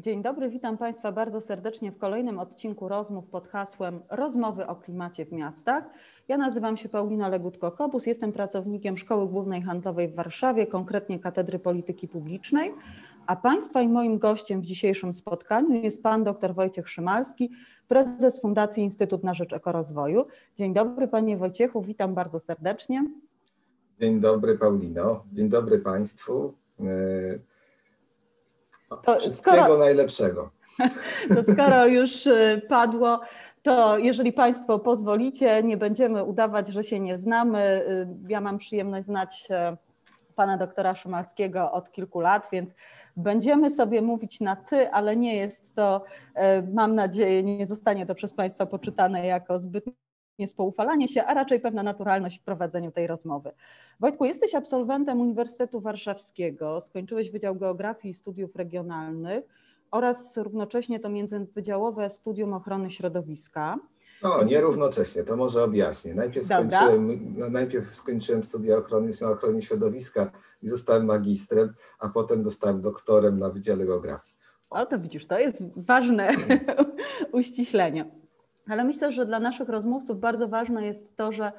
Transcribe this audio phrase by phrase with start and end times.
[0.00, 5.26] Dzień dobry, witam Państwa bardzo serdecznie w kolejnym odcinku rozmów pod hasłem Rozmowy o klimacie
[5.26, 5.84] w miastach.
[6.28, 12.08] Ja nazywam się Paulina Legutko-Kobus, jestem pracownikiem Szkoły Głównej Handlowej w Warszawie, konkretnie Katedry Polityki
[12.08, 12.74] Publicznej,
[13.26, 17.50] a Państwa i moim gościem w dzisiejszym spotkaniu jest Pan dr Wojciech Szymalski,
[17.88, 20.24] prezes Fundacji Instytut na Rzecz Ekorozwoju.
[20.56, 23.04] Dzień dobry Panie Wojciechu, witam bardzo serdecznie.
[24.00, 26.54] Dzień dobry Paulino, dzień dobry Państwu.
[29.02, 30.50] To Wszystkiego skoro, najlepszego.
[31.34, 33.20] To skoro już y, padło,
[33.62, 37.84] to jeżeli Państwo pozwolicie, nie będziemy udawać, że się nie znamy.
[37.88, 39.48] Y, ja mam przyjemność znać
[40.34, 42.74] pana doktora Szymalskiego od kilku lat, więc
[43.16, 46.04] będziemy sobie mówić na ty, ale nie jest to,
[46.36, 46.40] y,
[46.72, 49.58] mam nadzieję, nie zostanie to przez Państwa poczytane jako
[50.40, 53.50] zbytnie spoufalanie się, a raczej pewna naturalność w prowadzeniu tej rozmowy.
[54.00, 59.44] Wojtku, jesteś absolwentem Uniwersytetu Warszawskiego, skończyłeś Wydział Geografii i Studiów Regionalnych
[59.90, 63.78] oraz równocześnie to międzywydziałowe Studium Ochrony Środowiska.
[64.22, 66.14] No, nie równocześnie, to może objaśnię.
[66.14, 70.30] Najpierw skończyłem, no, najpierw skończyłem studia ochrony, na ochronie środowiska
[70.62, 74.34] i zostałem magistrem, a potem dostałem doktorem na Wydziale Geografii.
[74.70, 76.28] O, to widzisz, to jest ważne
[77.40, 78.20] uściślenie.
[78.68, 81.52] Ale myślę, że dla naszych rozmówców bardzo ważne jest to, że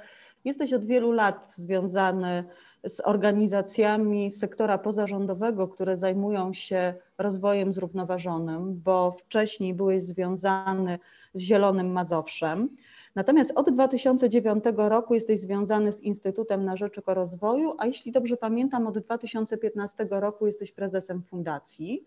[0.46, 2.44] jesteś od wielu lat związany
[2.88, 11.00] z organizacjami sektora pozarządowego, które zajmują się rozwojem zrównoważonym, bo wcześniej byłeś związany
[11.34, 12.70] z Zielonym Mazowszem.
[13.16, 18.88] Natomiast od 2009 roku jesteś związany z Instytutem na Rzecz Rozwoju, a jeśli dobrze pamiętam,
[18.88, 22.06] od 2015 roku jesteś prezesem fundacji.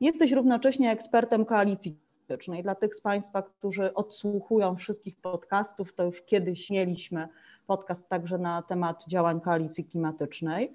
[0.00, 1.96] Jesteś równocześnie ekspertem koalicji
[2.28, 2.62] klimatycznej.
[2.62, 7.28] Dla tych z Państwa, którzy odsłuchują wszystkich podcastów, to już kiedyś mieliśmy
[7.66, 10.72] podcast także na temat działań koalicji klimatycznej.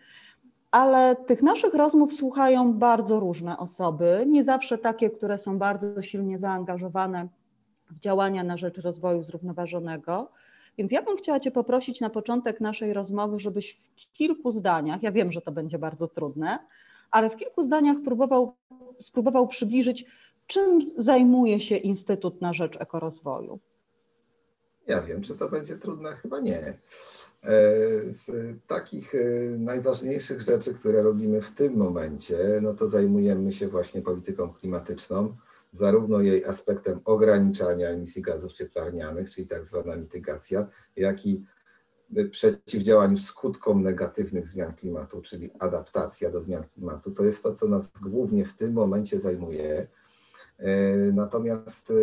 [0.72, 6.40] Ale tych naszych rozmów słuchają bardzo różne osoby, nie zawsze takie, które są bardzo silnie
[6.40, 7.28] zaangażowane
[7.92, 10.32] w działania na rzecz rozwoju zrównoważonego.
[10.78, 15.12] Więc ja bym chciała Cię poprosić na początek naszej rozmowy, żebyś w kilku zdaniach, ja
[15.12, 16.60] wiem, że to będzie bardzo trudne,
[17.12, 18.56] ale w kilku zdaniach próbował,
[19.00, 20.06] spróbował przybliżyć,
[20.48, 23.60] Czym zajmuje się Instytut na Rzecz Ekorozwoju?
[24.88, 26.60] Ja wiem, czy to będzie trudne, chyba nie.
[26.60, 26.78] E,
[28.14, 28.32] z
[28.68, 29.20] takich e,
[29.58, 35.36] najważniejszych rzeczy, które robimy w tym momencie, no to zajmujemy się właśnie polityką klimatyczną,
[35.72, 41.44] zarówno jej aspektem ograniczania emisji gazów cieplarnianych, czyli tak zwana mitygacja, jak i
[42.32, 47.12] przeciwdziałaniu skutkom negatywnych zmian klimatu, czyli adaptacja do zmian klimatu.
[47.12, 49.88] To jest to, co nas głównie w tym momencie zajmuje.
[50.64, 51.94] E, natomiast e,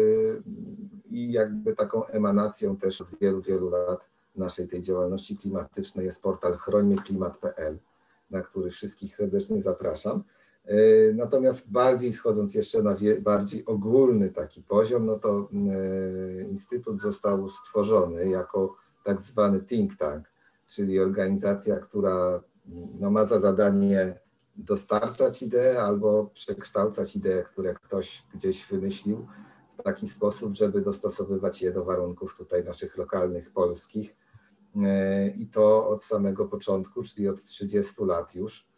[1.04, 6.56] i jakby taką emanacją też od wielu, wielu lat naszej tej działalności klimatycznej jest portal
[6.56, 7.78] chronimyklimat.pl,
[8.30, 10.22] na który wszystkich serdecznie zapraszam.
[10.64, 10.76] E,
[11.14, 15.48] natomiast bardziej schodząc jeszcze na bardziej ogólny taki poziom, no to
[16.48, 20.32] Instytut został stworzony jako tak zwany think tank,
[20.68, 22.42] czyli organizacja, która
[23.00, 24.20] no, ma za zadanie
[24.64, 29.26] dostarczać idee albo przekształcać idee, które ktoś gdzieś wymyślił
[29.78, 34.16] w taki sposób, żeby dostosowywać je do warunków tutaj naszych lokalnych, polskich.
[34.76, 38.68] E, I to od samego początku, czyli od 30 lat już,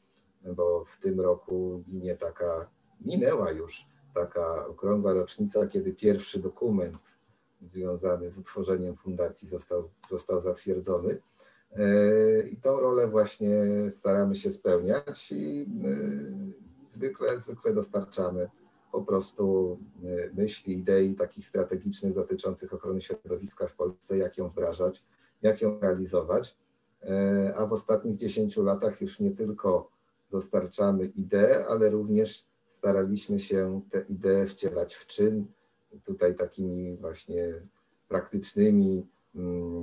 [0.56, 7.18] bo w tym roku minie taka, minęła już taka okrągła rocznica, kiedy pierwszy dokument
[7.66, 11.20] związany z utworzeniem fundacji został, został zatwierdzony.
[11.76, 13.50] E, I tą rolę właśnie
[13.90, 18.50] staramy się spełniać i e, zwykle, zwykle dostarczamy
[18.92, 25.04] po prostu e, myśli, idei takich strategicznych dotyczących ochrony środowiska w Polsce, jak ją wdrażać,
[25.42, 26.56] jak ją realizować.
[27.56, 29.90] A w ostatnich 10 latach już nie tylko
[30.30, 35.46] dostarczamy idee, ale również staraliśmy się te idee wcielać w czyn.
[36.04, 37.54] Tutaj takimi właśnie
[38.08, 39.06] praktycznymi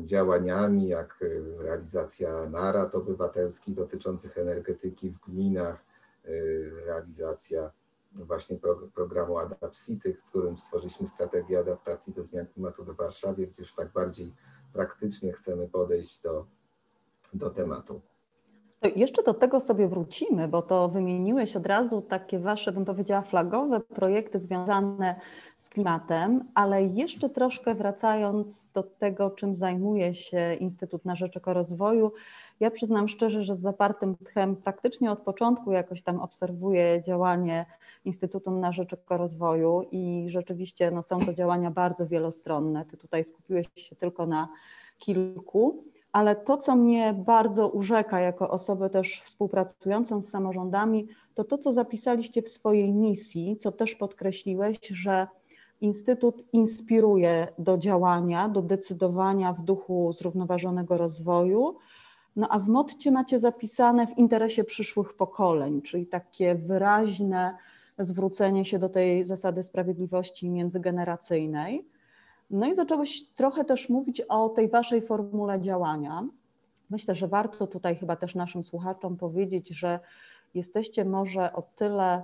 [0.05, 5.85] działaniami, jak y, realizacja narad obywatelskich dotyczących energetyki w gminach,
[6.25, 7.71] y, realizacja
[8.11, 8.59] właśnie
[8.93, 13.91] programu AdapCity, w którym stworzyliśmy strategię adaptacji do zmian klimatu w Warszawie, gdzie już tak
[13.91, 14.33] bardziej
[14.73, 16.45] praktycznie chcemy podejść do,
[17.33, 18.01] do tematu.
[18.79, 23.21] To jeszcze do tego sobie wrócimy, bo to wymieniłeś od razu takie wasze, bym powiedziała,
[23.21, 25.15] flagowe projekty związane
[25.59, 32.11] z klimatem, ale jeszcze troszkę wracając do tego, czym zajmuje się Instytut na Rzecz Ekorozwoju,
[32.59, 37.65] ja przyznam szczerze, że z zapartym tchem praktycznie od początku jakoś tam obserwuję działanie
[38.05, 42.85] Instytutu na Rzecz Ekorozwoju i rzeczywiście no, są to działania bardzo wielostronne.
[42.85, 44.47] Ty tutaj skupiłeś się tylko na
[44.97, 45.83] kilku.
[46.11, 51.73] Ale to, co mnie bardzo urzeka jako osobę też współpracującą z samorządami, to to, co
[51.73, 55.27] zapisaliście w swojej misji, co też podkreśliłeś, że
[55.81, 61.75] Instytut inspiruje do działania, do decydowania w duchu zrównoważonego rozwoju.
[62.35, 67.57] No a w motcie macie zapisane w interesie przyszłych pokoleń, czyli takie wyraźne
[67.97, 71.87] zwrócenie się do tej zasady sprawiedliwości międzygeneracyjnej.
[72.49, 76.27] No i zacząłeś trochę też mówić o tej waszej formule działania.
[76.89, 79.99] Myślę, że warto tutaj chyba też naszym słuchaczom powiedzieć, że
[80.53, 82.23] jesteście może o tyle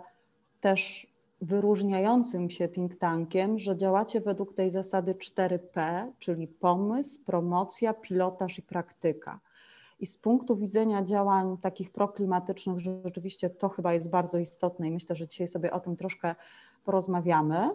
[0.62, 1.08] też
[1.42, 8.62] wyróżniającym się think tankiem, że działacie według tej zasady 4P, czyli pomysł, promocja, pilotaż i
[8.62, 9.40] praktyka.
[10.00, 15.16] I z punktu widzenia działań takich proklimatycznych, rzeczywiście to chyba jest bardzo istotne i myślę,
[15.16, 16.36] że dzisiaj sobie o tym troszkę
[16.86, 17.70] porozmawiamy.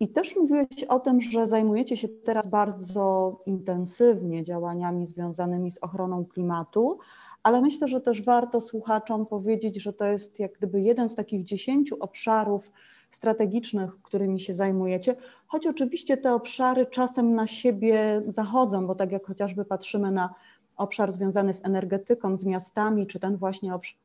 [0.00, 6.24] I też mówiłeś o tym, że zajmujecie się teraz bardzo intensywnie działaniami związanymi z ochroną
[6.24, 6.98] klimatu,
[7.42, 11.44] ale myślę, że też warto słuchaczom powiedzieć, że to jest jak gdyby jeden z takich
[11.44, 12.72] dziesięciu obszarów
[13.10, 19.26] strategicznych, którymi się zajmujecie, choć oczywiście te obszary czasem na siebie zachodzą, bo tak jak
[19.26, 20.34] chociażby patrzymy na
[20.76, 24.03] obszar związany z energetyką, z miastami, czy ten właśnie obszar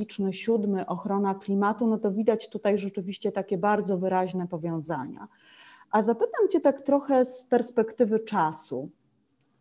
[0.00, 5.28] strategiczny, siódmy, ochrona klimatu, no to widać tutaj rzeczywiście takie bardzo wyraźne powiązania.
[5.90, 8.90] A zapytam Cię tak trochę z perspektywy czasu.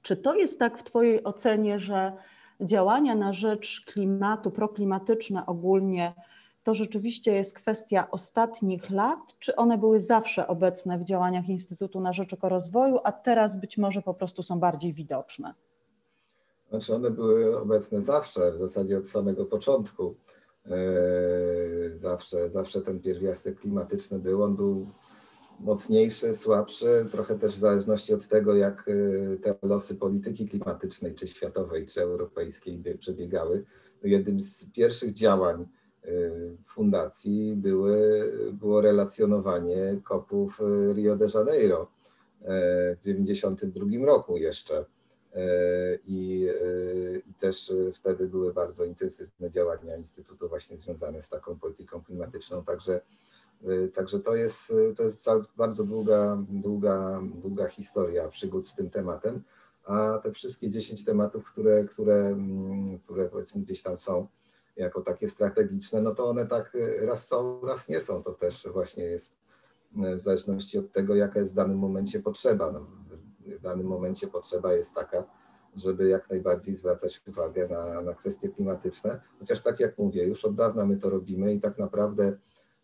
[0.02, 2.14] Czy to jest tak w Twojej ocenie, że
[2.62, 6.14] działania na rzecz klimatu, proklimatyczne ogólnie,
[6.64, 12.14] to rzeczywiście jest kwestia ostatnich lat, czy one były zawsze obecne w działaniach Instytutu na
[12.14, 15.54] Rzecz Ekorozwoju, a teraz być może po prostu są bardziej widoczne?
[16.70, 20.16] Znaczy one były obecne zawsze, w zasadzie od samego początku.
[20.66, 20.78] E,
[21.94, 24.44] zawsze, zawsze ten pierwiastek klimatyczny był.
[24.44, 24.86] On był
[25.60, 31.28] mocniejszy, słabszy, trochę też w zależności od tego, jak e, te losy polityki klimatycznej, czy
[31.28, 33.66] światowej, czy europejskiej przebiegały.
[34.04, 36.08] Jednym z pierwszych działań e,
[36.66, 40.62] fundacji były, było relacjonowanie kopów
[40.94, 41.88] Rio de Janeiro
[42.96, 44.86] w 1992 roku jeszcze.
[45.36, 51.60] E, I, e, I, też wtedy były bardzo intensywne działania Instytutu właśnie związane z taką
[51.60, 52.64] polityką klimatyczną.
[52.64, 53.02] Także,
[53.64, 59.44] e, także to jest, to jest bardzo długa, długa, długa historia przygód z tym tematem.
[59.86, 64.28] A te wszystkie 10 tematów, które, które, mm, które powiedzmy gdzieś tam są
[64.76, 68.24] jako takie strategiczne, no to one tak raz są, raz nie są.
[68.24, 69.36] To też właśnie jest
[69.92, 72.72] w zależności od tego, jaka jest w danym momencie potrzeba.
[72.72, 72.86] No,
[73.58, 75.24] w danym momencie potrzeba jest taka,
[75.76, 79.22] żeby jak najbardziej zwracać uwagę na, na kwestie klimatyczne.
[79.40, 82.38] Chociaż tak jak mówię, już od dawna my to robimy i tak naprawdę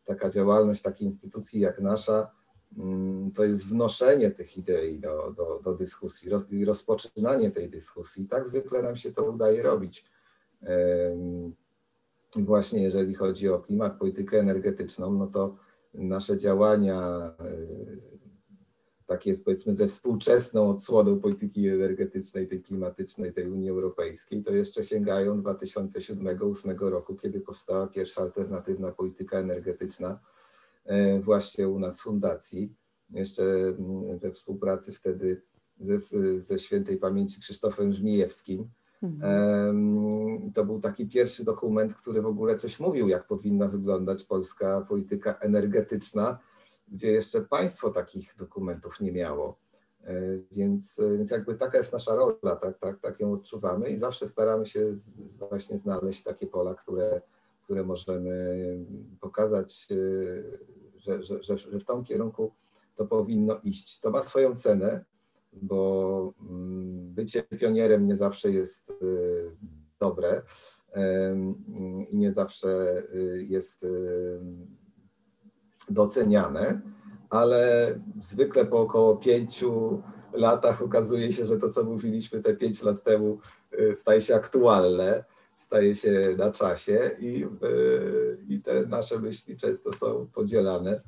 [0.05, 2.31] taka działalność takiej instytucji jak nasza
[2.77, 8.27] mm, to jest wnoszenie tych idei do, do, do dyskusji roz, rozpoczynanie tej dyskusji.
[8.27, 10.05] Tak zwykle nam się to udaje robić.
[12.35, 15.55] Właśnie jeżeli chodzi o klimat, politykę energetyczną, no to
[15.93, 17.31] nasze działania
[19.07, 25.41] takie powiedzmy ze współczesną odsłoną polityki energetycznej, tej klimatycznej, tej Unii Europejskiej, to jeszcze sięgają
[25.41, 30.19] 2007-2008 roku, kiedy powstała pierwsza alternatywna polityka energetyczna
[30.85, 32.73] e, właśnie u nas w fundacji,
[33.09, 35.41] jeszcze mm, we współpracy wtedy
[35.79, 35.99] ze,
[36.41, 38.69] ze świętej pamięci Krzysztofem Żmijewskim.
[39.03, 40.51] Mhm.
[40.53, 45.33] To był taki pierwszy dokument, który w ogóle coś mówił, jak powinna wyglądać polska polityka
[45.33, 46.39] energetyczna
[46.87, 49.57] gdzie jeszcze państwo takich dokumentów nie miało.
[50.03, 50.13] E,
[50.51, 54.65] więc, więc jakby taka jest nasza rola, tak, tak, tak ją odczuwamy i zawsze staramy
[54.65, 57.21] się z, właśnie znaleźć takie pola, które,
[57.63, 58.55] które możemy
[59.19, 59.95] pokazać, e,
[60.97, 62.51] że, że, że, że w tym kierunku
[62.95, 63.99] to powinno iść.
[63.99, 65.05] To ma swoją cenę,
[65.53, 68.95] bo mm, bycie pionierem nie zawsze jest e,
[69.99, 70.41] dobre
[72.11, 73.03] i nie zawsze
[73.47, 73.85] jest
[75.89, 76.81] doceniane,
[77.29, 80.01] ale zwykle po około pięciu
[80.33, 83.39] latach okazuje się, że to, co mówiliśmy te pięć lat temu,
[83.79, 85.23] y, staje się aktualne,
[85.55, 91.01] staje się na czasie i, y, i te nasze myśli często są podzielane,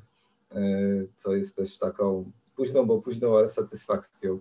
[0.56, 4.40] y, co jest też taką późną, bo późną, ale satysfakcją.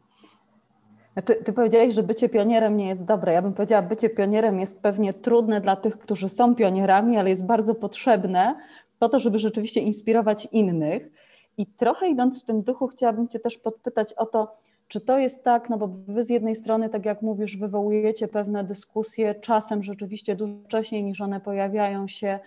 [1.25, 3.34] Ty, ty powiedziałeś, że bycie pionierem nie jest dobre.
[3.34, 7.46] Ja bym powiedziała, bycie pionierem jest pewnie trudne dla tych, którzy są pionierami, ale jest
[7.46, 8.56] bardzo potrzebne,
[9.00, 11.10] po to, żeby rzeczywiście inspirować innych.
[11.58, 14.56] I trochę idąc w tym duchu, chciałabym Cię też podpytać o to,
[14.88, 18.63] czy to jest tak, no bo Wy z jednej strony, tak jak mówisz, wywołujecie pewne
[18.63, 22.39] dyskusje czasem rzeczywiście dużo wcześniej niż one pojawiają się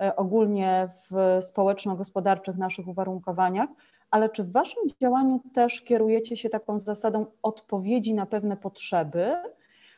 [0.00, 3.68] e, ogólnie w społeczno-gospodarczych naszych uwarunkowaniach,
[4.10, 9.36] ale czy w Waszym działaniu też kierujecie się taką zasadą odpowiedzi na pewne potrzeby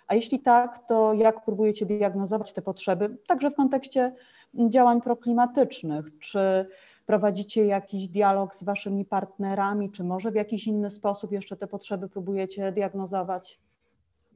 [0.09, 4.13] A jeśli tak, to jak próbujecie diagnozować te potrzeby, także w kontekście
[4.71, 6.19] działań proklimatycznych?
[6.19, 6.67] Czy
[7.07, 12.09] prowadzicie jakiś dialog z waszymi partnerami, czy może w jakiś inny sposób jeszcze te potrzeby
[12.09, 13.61] próbujecie diagnozować?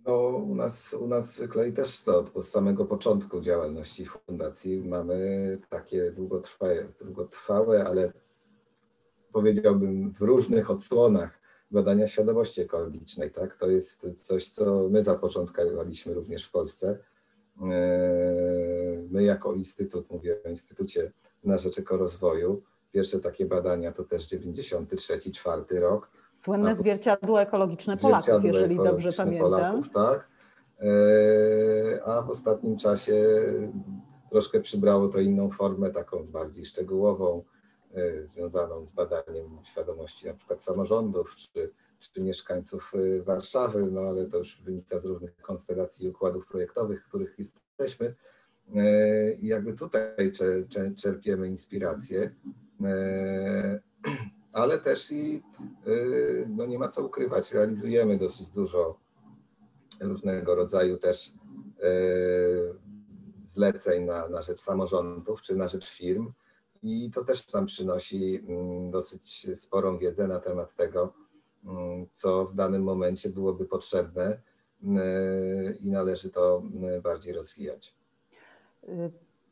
[0.06, 5.58] No, u nas, u nas zwykle i też to od samego początku działalności fundacji mamy
[5.68, 8.12] takie długotrwałe, długotrwałe, ale
[9.32, 13.30] powiedziałbym w różnych odsłonach badania świadomości ekologicznej.
[13.30, 13.56] Tak?
[13.56, 16.98] To jest coś, co my zapoczątkowaliśmy również w Polsce.
[19.10, 21.12] My jako instytut, mówię o Instytucie
[21.44, 22.62] na rzecz ekorozwoju,
[22.92, 29.24] pierwsze takie badania to też 93-4 rok Słynne zwierciadło ekologiczne Polaków, zwierciadło jeżeli ekologiczne dobrze
[29.24, 29.50] pamiętam.
[29.50, 30.28] Polaków, tak.
[30.80, 33.14] E, a w ostatnim czasie
[34.30, 37.44] troszkę przybrało to inną formę, taką bardziej szczegółową,
[37.94, 41.70] e, związaną z badaniem świadomości na przykład samorządów czy,
[42.00, 47.08] czy mieszkańców e, Warszawy, no ale to już wynika z różnych konstelacji układów projektowych, w
[47.08, 48.14] których jesteśmy.
[49.38, 50.32] I jakby tutaj
[50.96, 52.34] czerpiemy inspirację
[54.52, 55.42] ale też i
[55.86, 58.98] y, no nie ma co ukrywać, realizujemy dosyć dużo
[60.00, 61.32] różnego rodzaju też y,
[63.46, 66.32] zleceń na, na rzecz samorządów czy na rzecz firm
[66.82, 71.12] i to też nam przynosi mm, dosyć sporą wiedzę na temat tego,
[72.12, 74.38] co w danym momencie byłoby potrzebne
[74.82, 74.88] y,
[75.80, 76.62] i należy to
[77.02, 77.94] bardziej rozwijać.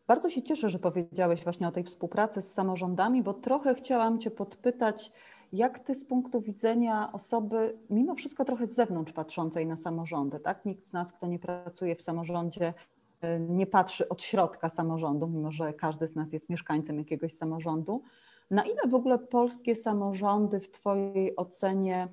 [0.06, 4.30] Bardzo się cieszę, że powiedziałeś właśnie o tej współpracy z samorządami, bo trochę chciałam Cię
[4.30, 5.12] podpytać,
[5.52, 10.64] jak Ty z punktu widzenia osoby, mimo wszystko trochę z zewnątrz patrzącej na samorządy, tak?
[10.64, 12.74] Nikt z nas, kto nie pracuje w samorządzie,
[13.20, 18.02] e, nie patrzy od środka samorządu, mimo że każdy z nas jest mieszkańcem jakiegoś samorządu.
[18.50, 22.08] Na ile w ogóle polskie samorządy w Twojej ocenie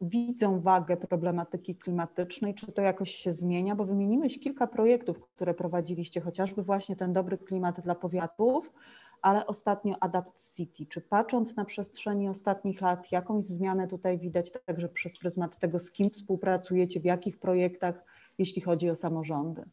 [0.00, 6.20] widzą wagę problematyki klimatycznej, czy to jakoś się zmienia, bo wymieniłeś kilka projektów, które prowadziliście,
[6.20, 8.72] chociażby właśnie ten dobry klimat dla powiatów,
[9.22, 10.86] ale ostatnio Adapt City.
[10.86, 15.90] Czy patrząc na przestrzeni ostatnich lat, jakąś zmianę tutaj widać także przez pryzmat tego, z
[15.90, 18.04] kim współpracujecie, w jakich projektach,
[18.38, 19.64] jeśli chodzi o samorządy?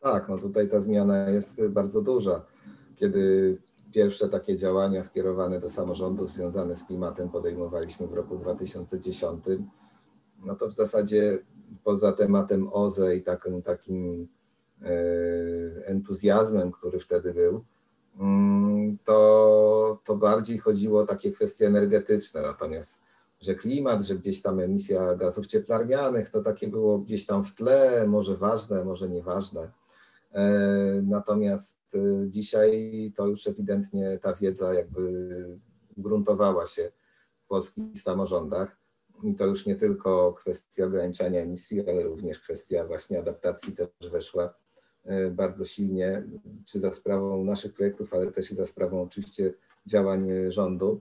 [0.00, 2.46] Tak, no tutaj ta zmiana jest bardzo duża.
[2.96, 3.58] Kiedy
[3.94, 9.44] Pierwsze takie działania skierowane do samorządów związane z klimatem podejmowaliśmy w roku 2010.
[10.44, 11.38] No to w zasadzie
[11.84, 14.28] poza tematem OZE i takim, takim
[14.82, 14.88] e,
[15.86, 17.64] entuzjazmem, który wtedy był,
[18.20, 22.42] mm, to, to bardziej chodziło o takie kwestie energetyczne.
[22.42, 23.02] Natomiast,
[23.40, 28.06] że klimat, że gdzieś tam emisja gazów cieplarnianych, to takie było gdzieś tam w tle,
[28.06, 29.70] może ważne, może nieważne.
[30.34, 35.58] E, natomiast e, dzisiaj to już ewidentnie ta wiedza jakby
[35.96, 36.92] gruntowała się
[37.44, 38.76] w polskich samorządach.
[39.22, 44.54] I to już nie tylko kwestia ograniczania emisji, ale również kwestia właśnie adaptacji też weszła
[45.04, 46.22] e, bardzo silnie,
[46.66, 49.54] czy za sprawą naszych projektów, ale też i za sprawą oczywiście
[49.86, 51.00] działań rządu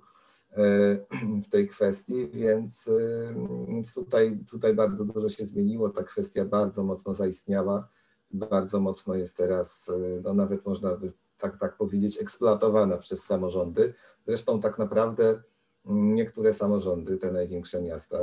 [1.43, 2.89] w tej kwestii, więc,
[3.95, 5.89] tutaj, tutaj bardzo dużo się zmieniło.
[5.89, 7.89] Ta kwestia bardzo mocno zaistniała
[8.33, 13.93] bardzo mocno jest teraz, e, no nawet można by tak, tak powiedzieć, eksploatowana przez samorządy.
[14.27, 15.41] Zresztą tak naprawdę
[15.85, 18.17] niektóre samorządy, te największe miasta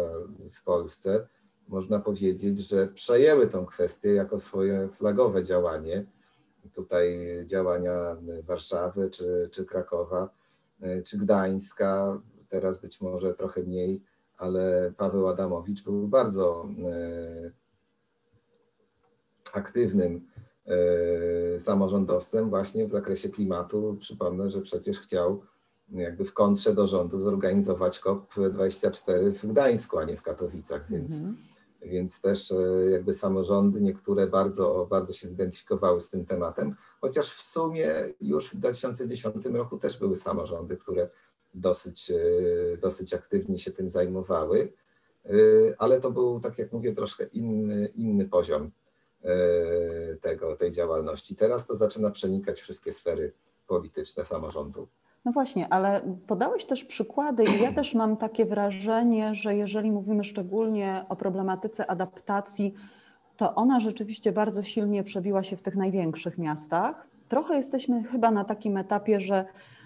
[0.52, 1.26] w Polsce,
[1.68, 6.06] można powiedzieć, że przejęły tą kwestię jako swoje flagowe działanie.
[6.74, 10.30] Tutaj działania Warszawy, czy, czy Krakowa,
[10.80, 14.02] e, czy Gdańska, teraz być może trochę mniej,
[14.36, 17.50] ale Paweł Adamowicz był bardzo e,
[19.56, 20.26] aktywnym
[20.66, 23.96] e, samorządowcem właśnie w zakresie klimatu.
[24.00, 25.42] Przypomnę, że przecież chciał
[25.88, 31.32] jakby w kontrze do rządu zorganizować COP24 w Gdańsku, a nie w Katowicach, więc, mm
[31.32, 31.88] -hmm.
[31.88, 37.42] więc też e, jakby samorządy niektóre bardzo, bardzo się zidentyfikowały z tym tematem, chociaż w
[37.42, 37.90] sumie
[38.20, 41.10] już w 2010 roku też były samorządy, które
[41.54, 42.16] dosyć, e,
[42.76, 44.72] dosyć aktywnie się tym zajmowały,
[45.78, 48.70] ale to był, tak jak mówię, troszkę inny, inny poziom
[50.20, 51.36] tego, tej działalności.
[51.36, 53.32] Teraz to zaczyna przenikać wszystkie sfery
[53.66, 54.88] polityczne samorządu.
[55.24, 60.24] No właśnie, ale podałeś też przykłady i ja też mam takie wrażenie, że jeżeli mówimy
[60.24, 62.74] szczególnie o problematyce adaptacji,
[63.36, 67.08] to ona rzeczywiście bardzo silnie przebiła się w tych największych miastach.
[67.28, 69.44] Trochę jesteśmy chyba na takim etapie, że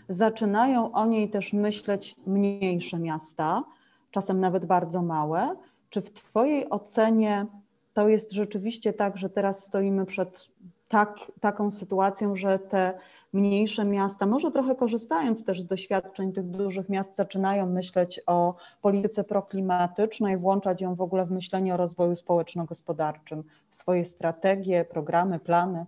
[0.08, 3.64] zaczynają o niej też myśleć mniejsze miasta,
[4.10, 5.56] czasem nawet bardzo małe.
[5.90, 7.46] Czy w Twojej ocenie
[7.94, 10.48] to jest rzeczywiście tak, że teraz stoimy przed
[10.88, 12.98] tak, taką sytuacją, że te
[13.32, 19.24] mniejsze miasta, może trochę korzystając też z doświadczeń tych dużych miast, zaczynają myśleć o polityce
[19.24, 25.86] proklimatycznej, włączać ją w ogóle w myślenie o rozwoju społeczno-gospodarczym, w swoje strategie, programy, plany?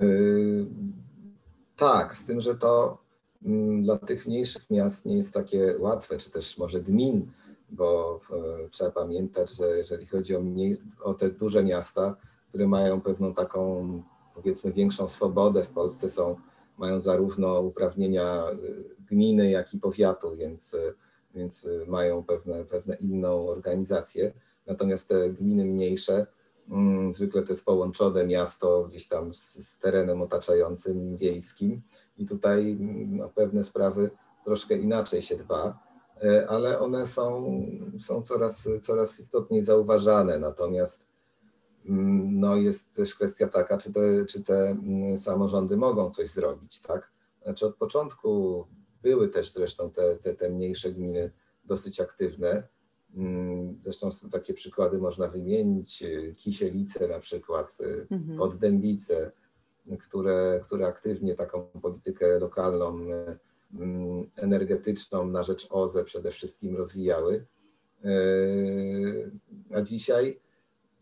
[0.00, 0.66] Yy,
[1.76, 2.98] tak, z tym, że to
[3.44, 7.30] mm, dla tych mniejszych miast nie jest takie łatwe, czy też może gmin,
[7.70, 12.16] bo e, trzeba pamiętać, że jeżeli chodzi o, mniej, o te duże miasta,
[12.48, 14.02] które mają pewną taką
[14.34, 16.36] powiedzmy większą swobodę w Polsce są,
[16.78, 20.94] mają zarówno uprawnienia y, gminy, jak i powiatu, więc, y,
[21.34, 24.32] więc mają pewne, pewne inną organizację.
[24.66, 26.26] Natomiast te gminy mniejsze,
[26.70, 31.82] mm, zwykle to jest połączone miasto gdzieś tam z, z terenem otaczającym wiejskim
[32.18, 34.10] i tutaj mm, no, pewne sprawy
[34.44, 35.87] troszkę inaczej się dba,
[36.48, 37.60] ale one są,
[37.98, 40.38] są coraz, coraz istotniej zauważane.
[40.38, 41.08] Natomiast
[41.88, 46.80] Mm, no jest też kwestia taka, czy te, czy te mm, samorządy mogą coś zrobić,
[46.80, 47.12] tak?
[47.42, 48.64] Znaczy od początku
[49.02, 51.30] były też zresztą te, te, te mniejsze gminy
[51.64, 52.68] dosyć aktywne.
[53.16, 56.04] Mm, zresztą takie przykłady można wymienić.
[56.36, 58.38] Kisielice na przykład, y, mhm.
[58.38, 59.32] Poddębice,
[60.00, 62.96] które, które aktywnie taką politykę lokalną,
[64.36, 67.46] energetyczną na rzecz OZE przede wszystkim rozwijały.
[68.04, 69.30] Y,
[69.74, 70.40] a dzisiaj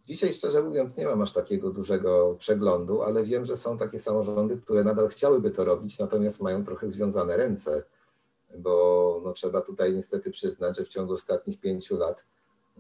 [0.07, 4.57] Dzisiaj szczerze mówiąc nie mam aż takiego dużego przeglądu, ale wiem, że są takie samorządy,
[4.57, 7.85] które nadal chciałyby to robić, natomiast mają trochę związane ręce,
[8.59, 12.25] bo no, trzeba tutaj niestety przyznać, że w ciągu ostatnich pięciu lat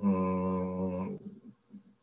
[0.02, 1.18] mm,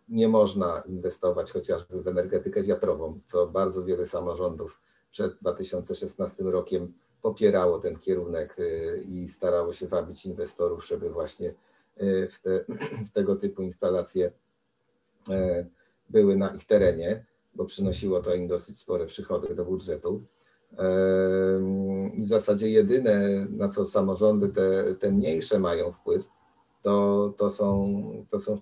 [0.10, 6.94] nie można inwestować chociażby w energetykę wiatrową, co bardzo wiele samorządów przed 2016 rokiem
[7.24, 11.54] popierało ten kierunek y, i starało się wabić inwestorów, żeby właśnie
[12.02, 12.66] y, w, te,
[13.08, 14.32] w tego typu instalacje
[15.30, 15.66] E,
[16.10, 17.26] były na ich terenie,
[17.56, 20.24] bo przynosiło to im dosyć spore przychody do budżetu.
[22.20, 26.28] W zasadzie jedyne, na co samorządy te, te mniejsze mają wpływ,
[26.82, 28.58] to, to, są, to są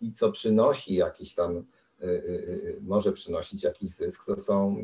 [0.00, 1.64] i co przynosi jakiś tam,
[2.80, 4.76] może przynosić jakiś zysk, to są,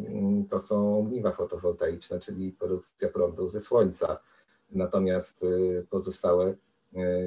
[0.49, 4.19] to są ogniwa fotowoltaiczne, czyli produkcja prądu ze słońca.
[4.71, 5.47] Natomiast
[5.91, 6.55] pozostałe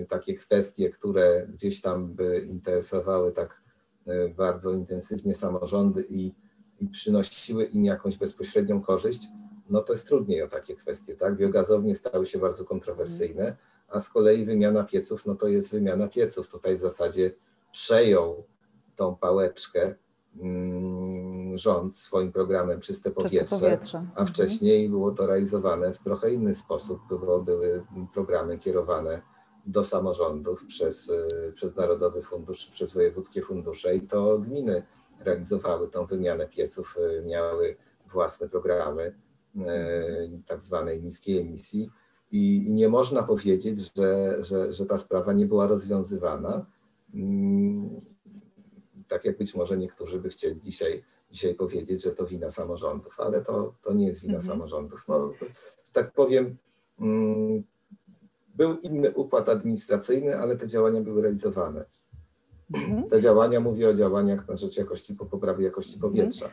[0.10, 3.62] takie kwestie, które gdzieś tam by interesowały tak
[4.36, 6.34] bardzo intensywnie samorządy i,
[6.80, 9.28] i przynosiły im jakąś bezpośrednią korzyść,
[9.70, 11.38] no to jest trudniej o takie kwestie, tak?
[11.38, 16.50] Biogazownie stały się bardzo kontrowersyjne, a z kolei wymiana pieców, no to jest wymiana pieców.
[16.50, 17.32] Tutaj w zasadzie
[17.72, 18.44] przejął
[18.98, 19.96] tą pałeczkę
[20.40, 23.98] mm, rząd swoim programem Czyste Powietrze, Czyste powietrze.
[23.98, 24.28] a mhm.
[24.28, 29.22] wcześniej było to realizowane w trochę inny sposób, bo były programy kierowane
[29.66, 34.84] do samorządów przez, e, przez Narodowy Fundusz, przez wojewódzkie fundusze i to gminy
[35.20, 37.78] realizowały tą wymianę pieców, e, miały
[38.12, 39.16] własne programy
[39.58, 41.90] e, tak zwanej niskiej emisji
[42.32, 46.66] i nie można powiedzieć, że, że, że ta sprawa nie była rozwiązywana.
[49.08, 53.42] Tak jak być może niektórzy by chcieli dzisiaj, dzisiaj powiedzieć, że to wina samorządów, ale
[53.42, 54.52] to, to nie jest wina mhm.
[54.52, 55.06] samorządów.
[55.08, 55.32] No,
[55.94, 56.58] tak powiem,
[57.00, 57.64] mm,
[58.56, 61.86] był inny układ administracyjny, ale te działania były realizowane.
[62.74, 63.10] Mhm.
[63.10, 66.14] Te działania, mówię o działaniach na rzecz jakości, po poprawie jakości mhm.
[66.14, 66.50] powietrza.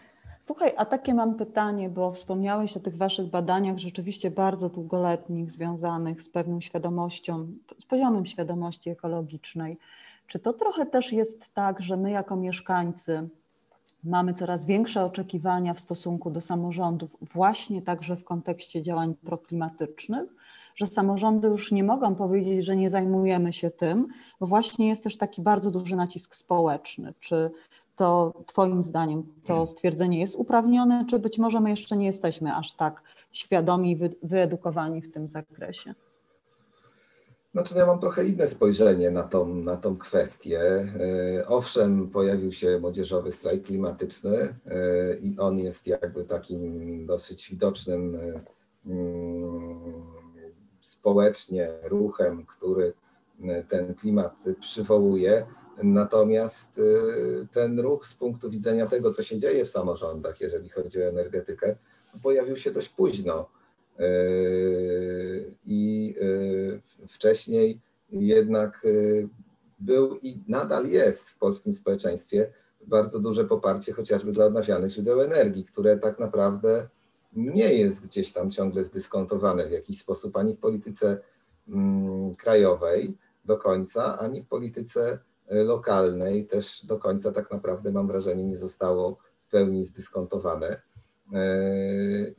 [0.46, 6.22] Słuchaj, a takie mam pytanie, bo wspomniałeś o tych Waszych badaniach rzeczywiście bardzo długoletnich, związanych
[6.22, 7.46] z pewną świadomością,
[7.80, 9.78] z poziomem świadomości ekologicznej.
[10.26, 13.28] Czy to trochę też jest tak, że my jako mieszkańcy
[14.04, 20.34] mamy coraz większe oczekiwania w stosunku do samorządów, właśnie także w kontekście działań proklimatycznych?
[20.74, 24.06] że samorządy już nie mogą powiedzieć, że nie zajmujemy się tym,
[24.40, 27.14] bo właśnie jest też taki bardzo duży nacisk społeczny.
[27.20, 27.50] Czy
[27.96, 32.72] to Twoim zdaniem to stwierdzenie jest uprawnione, czy być może my jeszcze nie jesteśmy aż
[32.72, 35.94] tak świadomi i wyedukowani w tym zakresie?
[37.54, 40.60] Znaczy, ja mam trochę inne spojrzenie na tą, na tą kwestię.
[40.60, 44.36] E, owszem, pojawił się młodzieżowy strajk klimatyczny
[44.66, 48.40] e, i on jest jakby takim dosyć widocznym e,
[48.86, 50.04] mm,
[50.80, 52.92] społecznie ruchem, który
[53.68, 55.46] ten klimat przywołuje.
[55.82, 56.80] Natomiast
[57.52, 61.76] ten ruch z punktu widzenia tego, co się dzieje w samorządach, jeżeli chodzi o energetykę,
[62.22, 63.48] pojawił się dość późno.
[63.98, 64.04] E,
[65.66, 66.14] I
[67.08, 67.80] wcześniej
[68.10, 68.86] jednak
[69.78, 72.52] był i nadal jest w polskim społeczeństwie
[72.86, 76.88] bardzo duże poparcie chociażby dla odnawialnych źródeł energii, które tak naprawdę
[77.32, 81.18] nie jest gdzieś tam ciągle zdyskontowane w jakiś sposób ani w polityce
[81.68, 88.06] mm, krajowej do końca, ani w polityce e, lokalnej też do końca tak naprawdę mam
[88.06, 90.82] wrażenie nie zostało w pełni zdyskontowane.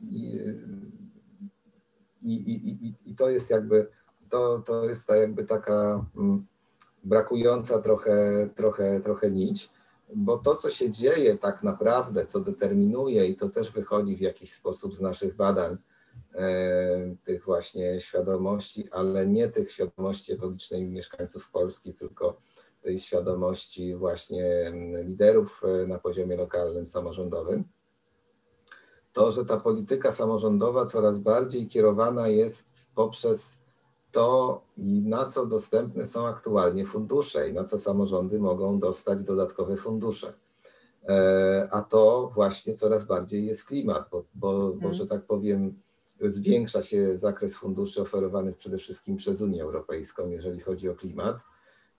[0.00, 0.38] I,
[2.34, 3.88] i, i, i to jest jakby
[4.28, 6.46] to, to jest ta jakby taka mm,
[7.04, 9.70] brakująca trochę, trochę, trochę nić,
[10.14, 14.52] bo to, co się dzieje tak naprawdę, co determinuje, i to też wychodzi w jakiś
[14.52, 15.76] sposób z naszych badań,
[16.34, 22.40] e, tych właśnie świadomości, ale nie tych świadomości ekologicznej mieszkańców Polski, tylko
[22.82, 27.64] tej świadomości właśnie mm, liderów e, na poziomie lokalnym, samorządowym,
[29.16, 33.58] to, że ta polityka samorządowa coraz bardziej kierowana jest poprzez
[34.12, 34.60] to,
[35.04, 40.32] na co dostępne są aktualnie fundusze i na co samorządy mogą dostać dodatkowe fundusze.
[41.08, 44.94] E, a to właśnie coraz bardziej jest klimat, bo, bo, bo mhm.
[44.94, 45.80] że tak powiem,
[46.20, 51.36] zwiększa się zakres funduszy oferowanych przede wszystkim przez Unię Europejską, jeżeli chodzi o klimat.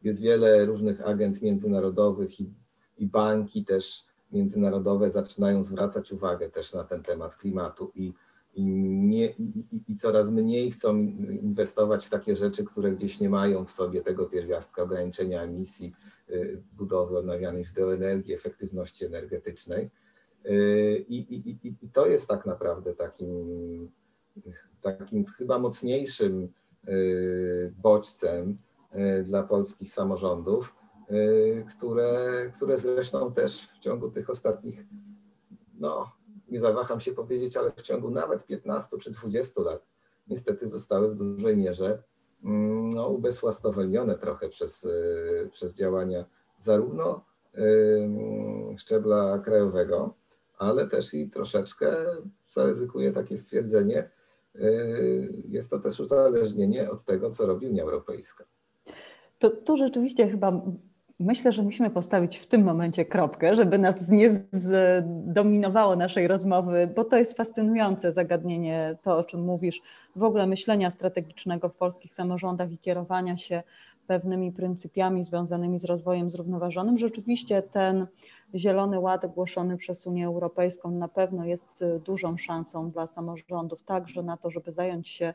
[0.04, 2.54] Jest wiele różnych agent międzynarodowych i,
[2.98, 8.13] i banki też międzynarodowe zaczynają zwracać uwagę też na ten temat klimatu i
[8.58, 10.98] i, nie, i, i, coraz mniej chcą
[11.42, 15.94] inwestować w takie rzeczy, które gdzieś nie mają w sobie tego pierwiastka ograniczenia emisji,
[16.30, 19.90] y, budowy odnawialnych źródeł energii, efektywności energetycznej.
[20.46, 23.92] Y, I, i, I, to jest tak naprawdę takim,
[24.82, 26.50] takim chyba mocniejszym
[26.88, 28.58] y, bodźcem
[29.24, 30.76] dla polskich samorządów,
[31.78, 34.86] które, które zresztą też w ciągu tych ostatnich
[35.80, 36.12] no,
[36.50, 39.86] nie zawaham się powiedzieć, ale w ciągu nawet 15 czy 20 lat
[40.28, 42.04] niestety zostały w dużej mierze
[42.43, 46.26] mm, no, ubezwłasnowolnione trochę przez, y, przez działania
[46.58, 47.26] zarówno
[47.58, 50.13] y, szczebla krajowego,
[50.58, 51.96] ale też i troszeczkę,
[52.48, 54.10] zaryzykuję takie stwierdzenie,
[54.56, 58.46] y, jest to też uzależnienie od tego, co robi Unia Europejska.
[59.39, 60.62] To tu rzeczywiście chyba
[61.20, 67.04] Myślę, że musimy postawić w tym momencie kropkę, żeby nas nie zdominowało naszej rozmowy, bo
[67.04, 69.82] to jest fascynujące zagadnienie, to o czym mówisz,
[70.16, 73.64] w ogóle myślenia strategicznego w polskich samorządach i kierowania się
[74.08, 76.98] pewnymi pryncypiami związanymi z rozwojem zrównoważonym.
[76.98, 78.08] Rzeczywiście ten
[78.56, 84.38] Zielony Ład ogłoszony przez Unię Europejską na pewno jest dużą szansą dla samorządów, także na
[84.38, 85.34] to, żeby zająć się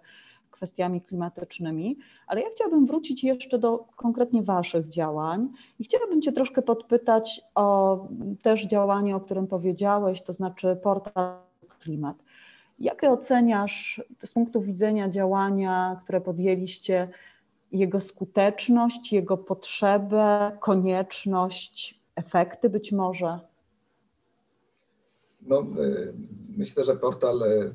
[0.62, 5.48] kwestiami klimatycznymi, ale ja chciałabym wrócić jeszcze do konkretnie Waszych działań
[5.78, 8.08] i chciałabym Cię troszkę podpytać o
[8.42, 11.38] też działanie, o którym powiedziałeś, to znaczy portal
[11.80, 12.16] Klimat.
[12.78, 17.08] Jak oceniasz z punktu widzenia działania, które podjęliście,
[17.72, 23.40] jego skuteczność, jego potrzebę, konieczność, efekty być może?
[25.40, 26.14] No, y,
[26.56, 27.74] myślę, że portal, y,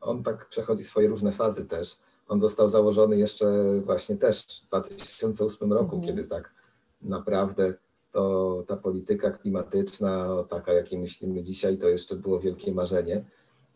[0.00, 1.98] on tak przechodzi swoje różne fazy też.
[2.30, 6.02] On został założony jeszcze właśnie też w 2008 roku, mhm.
[6.02, 6.54] kiedy tak
[7.02, 7.74] naprawdę
[8.12, 13.24] to ta polityka klimatyczna, taka jakiej myślimy dzisiaj, to jeszcze było wielkie marzenie.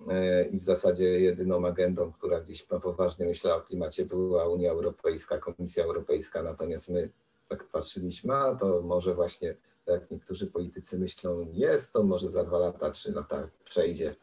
[0.09, 5.39] E, I w zasadzie jedyną agendą, która gdzieś poważnie myślała o klimacie, była Unia Europejska,
[5.39, 6.43] Komisja Europejska.
[6.43, 7.11] Natomiast my
[7.49, 12.59] tak patrzyliśmy, a to może właśnie, jak niektórzy politycy myślą, jest to może za dwa
[12.59, 14.15] lata, trzy lata przejdzie,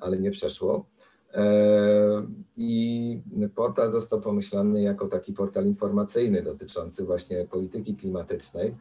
[0.00, 0.86] ale nie przeszło.
[1.34, 3.22] E, I
[3.54, 8.76] portal został pomyślany jako taki portal informacyjny dotyczący właśnie polityki klimatycznej,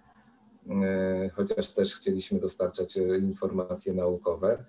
[0.70, 4.66] e, chociaż też chcieliśmy dostarczać informacje naukowe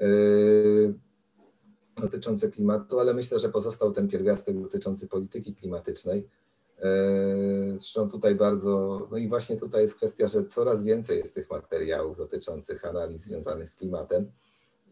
[0.00, 0.06] e,
[2.02, 6.28] dotyczące klimatu, ale myślę, że pozostał ten pierwiastek dotyczący polityki klimatycznej.
[7.74, 12.16] Zresztą tutaj bardzo, no i właśnie tutaj jest kwestia, że coraz więcej jest tych materiałów
[12.18, 14.32] dotyczących analiz związanych z klimatem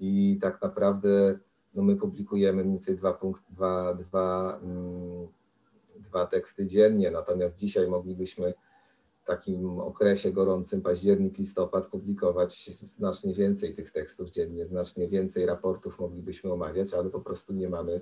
[0.00, 1.38] i tak naprawdę
[1.74, 5.28] no my publikujemy mniej więcej dwa, punkt, dwa, dwa, mm,
[5.96, 8.54] dwa teksty dziennie, natomiast dzisiaj moglibyśmy
[9.22, 16.00] w takim okresie gorącym, październik, listopad, publikować znacznie więcej tych tekstów dziennie, znacznie więcej raportów
[16.00, 18.00] moglibyśmy omawiać, ale po prostu nie mamy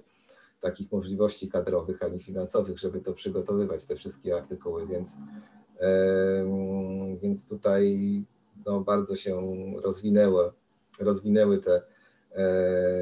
[0.61, 5.17] takich możliwości kadrowych ani finansowych, żeby to przygotowywać, te wszystkie artykuły, więc,
[7.23, 8.25] więc tutaj
[8.67, 9.41] no, bardzo się
[9.83, 10.53] rozwinęło,
[11.01, 11.83] rozwinęły te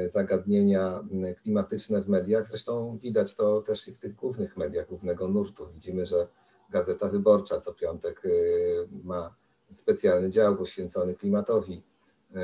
[0.05, 1.03] zagadnienia
[1.41, 2.45] klimatyczne w mediach.
[2.45, 5.67] Zresztą widać to też i w tych głównych mediach głównego nurtu.
[5.73, 6.27] Widzimy, że
[6.69, 8.29] Gazeta Wyborcza co piątek e,
[9.03, 9.35] ma
[9.71, 11.83] specjalny dział poświęcony klimatowi.
[12.35, 12.41] E,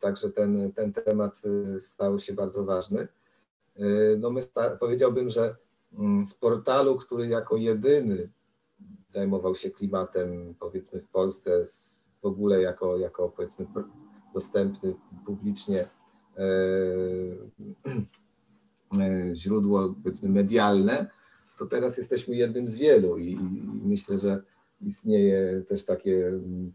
[0.00, 1.42] także ten, ten temat
[1.78, 3.08] stał się bardzo ważny.
[4.18, 4.40] No my
[4.80, 5.56] powiedziałbym, że
[6.26, 8.30] z portalu, który jako jedyny
[9.08, 11.62] zajmował się klimatem, powiedzmy w Polsce,
[12.22, 13.66] w ogóle jako, jako powiedzmy
[14.36, 14.94] dostępny
[15.26, 15.88] publicznie
[16.36, 16.46] e,
[19.00, 21.10] e, źródło, powiedzmy, medialne,
[21.58, 24.42] to teraz jesteśmy jednym z wielu i, i myślę, że
[24.80, 26.72] istnieje też takie mm,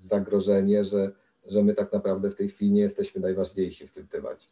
[0.00, 1.12] zagrożenie, że,
[1.48, 4.48] że my tak naprawdę w tej chwili nie jesteśmy najważniejsi w tym temacie.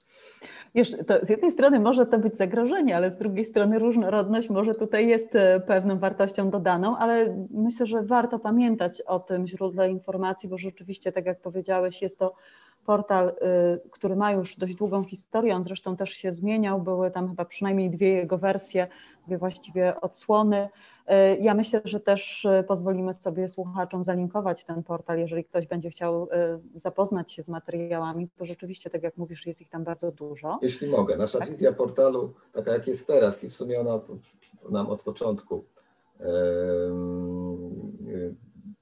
[1.22, 5.36] Z jednej strony może to być zagrożenie, ale z drugiej strony różnorodność może tutaj jest
[5.36, 11.12] e, pewną wartością dodaną, ale myślę, że warto pamiętać o tym źródle informacji, bo rzeczywiście,
[11.12, 12.34] tak jak powiedziałeś, jest to
[12.84, 17.28] portal, y, który ma już dość długą historię, on zresztą też się zmieniał, były tam
[17.28, 18.86] chyba przynajmniej dwie jego wersje,
[19.26, 20.68] dwie właściwie odsłony.
[21.10, 25.90] Y, ja myślę, że też y, pozwolimy sobie słuchaczom zalinkować ten portal, jeżeli ktoś będzie
[25.90, 26.28] chciał
[26.76, 30.58] zapoznać się z materiałami, to rzeczywiście, tak jak mówisz, jest ich tam bardzo dużo.
[30.62, 31.48] Jeśli mogę, nasza tak?
[31.48, 34.00] wizja portalu, taka jak jest teraz i w sumie ona
[34.70, 35.64] nam od początku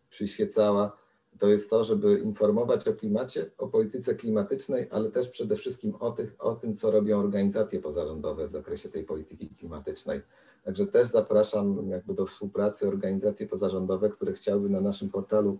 [0.08, 0.96] przyświecała,
[1.38, 6.10] to jest to, żeby informować o klimacie, o polityce klimatycznej, ale też przede wszystkim o,
[6.10, 10.20] tych, o tym, co robią organizacje pozarządowe w zakresie tej polityki klimatycznej.
[10.64, 15.58] Także też zapraszam jakby do współpracy organizacje pozarządowe, które chciałyby na naszym portalu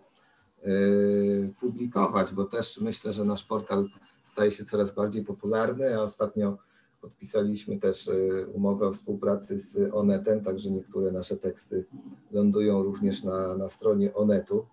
[0.65, 3.89] yy, publikować, bo też myślę, że nasz portal
[4.25, 6.59] staje się coraz bardziej popularny, a ostatnio
[7.01, 11.85] podpisaliśmy też yy, umowę o współpracy z Onetem, także niektóre nasze teksty
[12.31, 14.67] lądują również na, na stronie Onetu.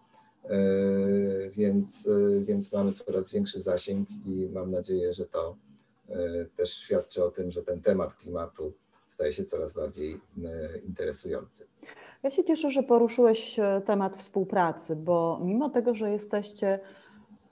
[0.46, 2.10] E, więc,
[2.42, 5.56] więc mamy coraz większy zasięg i mam nadzieję, że to
[6.56, 8.74] też świadczy o tym, że ten temat klimatu
[9.20, 10.22] staje się coraz bardziej
[10.88, 11.68] interesujący.
[12.24, 16.80] Ja się cieszę, że poruszyłeś temat współpracy, bo mimo tego, że jesteście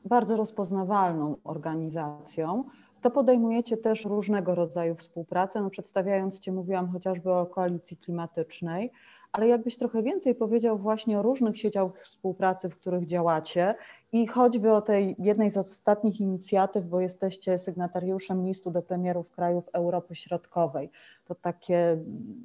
[0.06, 2.64] bardzo rozpoznawalną organizacją,
[3.08, 5.62] to podejmujecie też różnego rodzaju współpracę.
[5.62, 8.92] No, przedstawiając Cię, mówiłam chociażby o koalicji klimatycznej,
[9.32, 13.76] ale jakbyś trochę więcej powiedział właśnie o różnych sieciach współpracy, w których działacie
[14.12, 19.70] i choćby o tej jednej z ostatnich inicjatyw, bo jesteście sygnatariuszem listu do premierów krajów
[19.74, 20.90] Europy Środkowej.
[21.26, 21.98] To takie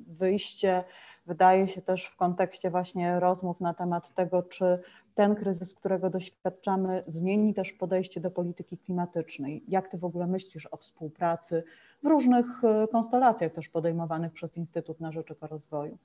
[0.06, 0.84] wyjście
[1.26, 4.82] wydaje się też w kontekście właśnie rozmów na temat tego, czy
[5.14, 9.64] ten kryzys, którego doświadczamy, zmieni też podejście do polityki klimatycznej.
[9.68, 11.62] Jak ty w ogóle myślisz o współpracy
[12.02, 15.98] w różnych e, konstelacjach też podejmowanych przez Instytut na Rzecz Rozwoju?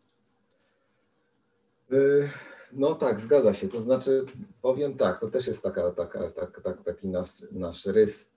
[1.91, 2.30] Y,
[2.74, 3.67] no tak, zgadza się.
[3.67, 4.26] To znaczy,
[4.62, 8.32] powiem tak, to też jest taka, taka, tak, tak, taki nasz, nasz rys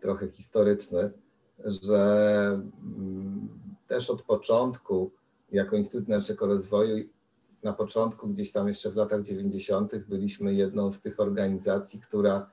[0.00, 1.10] trochę historyczny,
[1.64, 3.48] że mm,
[3.86, 5.10] też od początku,
[5.52, 6.96] jako Instytut Naszego Rozwoju,
[7.62, 12.50] na początku, gdzieś tam jeszcze w latach 90., byliśmy jedną z tych organizacji, która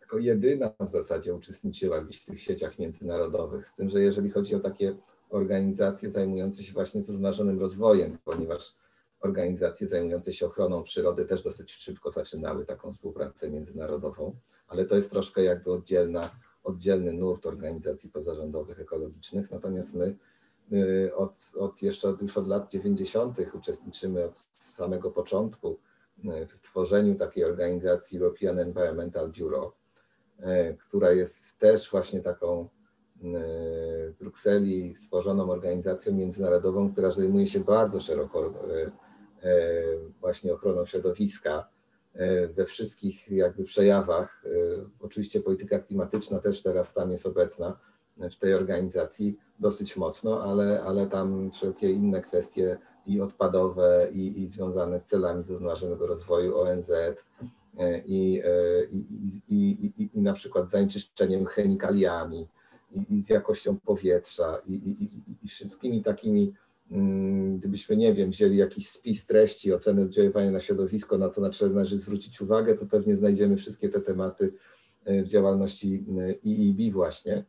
[0.00, 3.68] jako jedyna w zasadzie uczestniczyła gdzieś w tych sieciach międzynarodowych.
[3.68, 4.96] Z tym, że jeżeli chodzi o takie
[5.30, 8.74] organizacje zajmujące się właśnie zrównoważonym rozwojem, ponieważ
[9.20, 14.36] organizacje zajmujące się ochroną przyrody też dosyć szybko zaczynały taką współpracę międzynarodową,
[14.68, 16.30] ale to jest troszkę jakby oddzielna,
[16.64, 19.50] oddzielny nurt organizacji pozarządowych ekologicznych.
[19.50, 20.16] Natomiast my
[21.16, 23.38] od, od jeszcze już od lat 90.
[23.54, 25.78] uczestniczymy od samego początku
[26.48, 29.72] w tworzeniu takiej organizacji European Environmental Bureau,
[30.78, 32.68] która jest też właśnie taką
[34.10, 38.54] w Brukseli stworzoną organizacją międzynarodową, która zajmuje się bardzo szeroko
[40.20, 41.68] właśnie ochroną środowiska
[42.54, 44.44] we wszystkich jakby przejawach.
[45.00, 47.78] Oczywiście polityka klimatyczna też teraz tam jest obecna
[48.16, 54.46] w tej organizacji dosyć mocno, ale, ale tam wszelkie inne kwestie i odpadowe, i, i
[54.46, 56.92] związane z celami zrównoważonego rozwoju ONZ,
[58.06, 58.42] i,
[59.48, 62.48] i, i, i, na przykład zanieczyszczeniem chemikaliami,
[63.10, 66.52] i, z jakością powietrza, i, wszystkimi takimi
[66.90, 71.98] Mm, gdybyśmy, nie wiem, wzięli jakiś spis treści, oceny oddziaływania na środowisko, na co należy
[71.98, 74.52] zwrócić uwagę, to pewnie znajdziemy wszystkie te tematy
[75.04, 76.04] e, w działalności
[76.46, 77.44] EEB właśnie.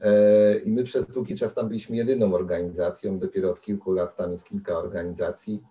[0.00, 4.30] E, I my przez długi czas tam byliśmy jedyną organizacją, dopiero od kilku lat tam
[4.30, 5.62] jest kilka organizacji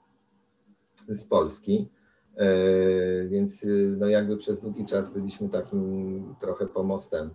[1.08, 1.90] z Polski,
[2.36, 2.48] e,
[3.28, 3.66] więc
[3.98, 7.30] no jakby przez długi czas byliśmy takim trochę pomostem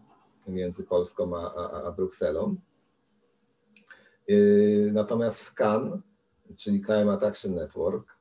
[0.48, 2.57] między Polską a, a, a Brukselą.
[4.92, 6.00] Natomiast w Cannes,
[6.57, 8.16] czyli Climate Action Network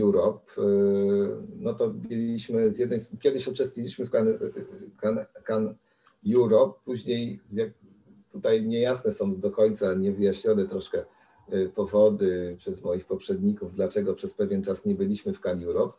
[0.00, 0.52] Europe,
[1.56, 4.42] no to byliśmy z jednej kiedyś uczestniczyliśmy w Cannes,
[5.00, 5.76] Cannes, Cannes
[6.26, 7.40] Europe, później
[8.30, 11.04] tutaj niejasne są do końca, niewyjaśnione troszkę
[11.74, 15.98] powody przez moich poprzedników, dlaczego przez pewien czas nie byliśmy w Cannes Europe,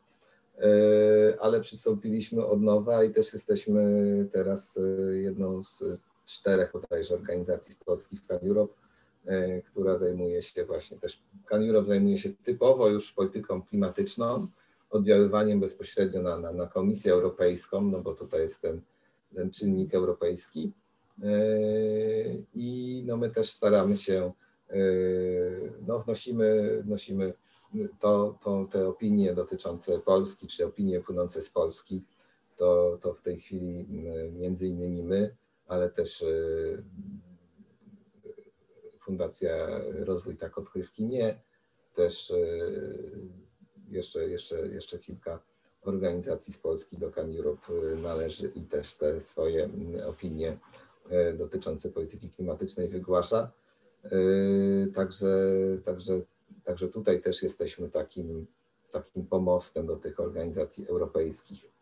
[1.39, 3.83] ale przystąpiliśmy od nowa i też jesteśmy
[4.31, 4.79] teraz
[5.11, 5.83] jedną z
[6.25, 8.73] czterech bodajże organizacji z Polski w Can Europe,
[9.25, 14.47] e, która zajmuje się właśnie też, Can Europe zajmuje się typowo już polityką klimatyczną,
[14.89, 18.81] oddziaływaniem bezpośrednio na, na, na Komisję Europejską, no bo tutaj jest ten,
[19.35, 20.71] ten czynnik europejski.
[21.23, 21.29] E,
[22.55, 24.31] I no my też staramy się,
[24.69, 24.75] e,
[25.87, 27.33] no wnosimy, wnosimy
[27.99, 32.03] to, to, te opinie dotyczące Polski, czy opinie płynące z Polski,
[32.57, 33.85] to, to w tej chwili
[34.31, 35.35] między innymi my,
[35.67, 36.25] ale też
[38.99, 39.51] Fundacja
[39.99, 41.39] Rozwój Tak Odkrywki Nie,
[41.95, 42.33] też
[43.89, 45.39] jeszcze, jeszcze, jeszcze kilka
[45.83, 47.61] organizacji z Polski do Can Europe
[48.03, 49.69] należy i też te swoje
[50.09, 50.57] opinie
[51.37, 53.51] dotyczące polityki klimatycznej wygłasza.
[54.95, 55.27] Także,
[55.85, 56.13] także,
[56.63, 58.47] także tutaj też jesteśmy takim,
[58.91, 61.73] takim pomostem do tych organizacji europejskich.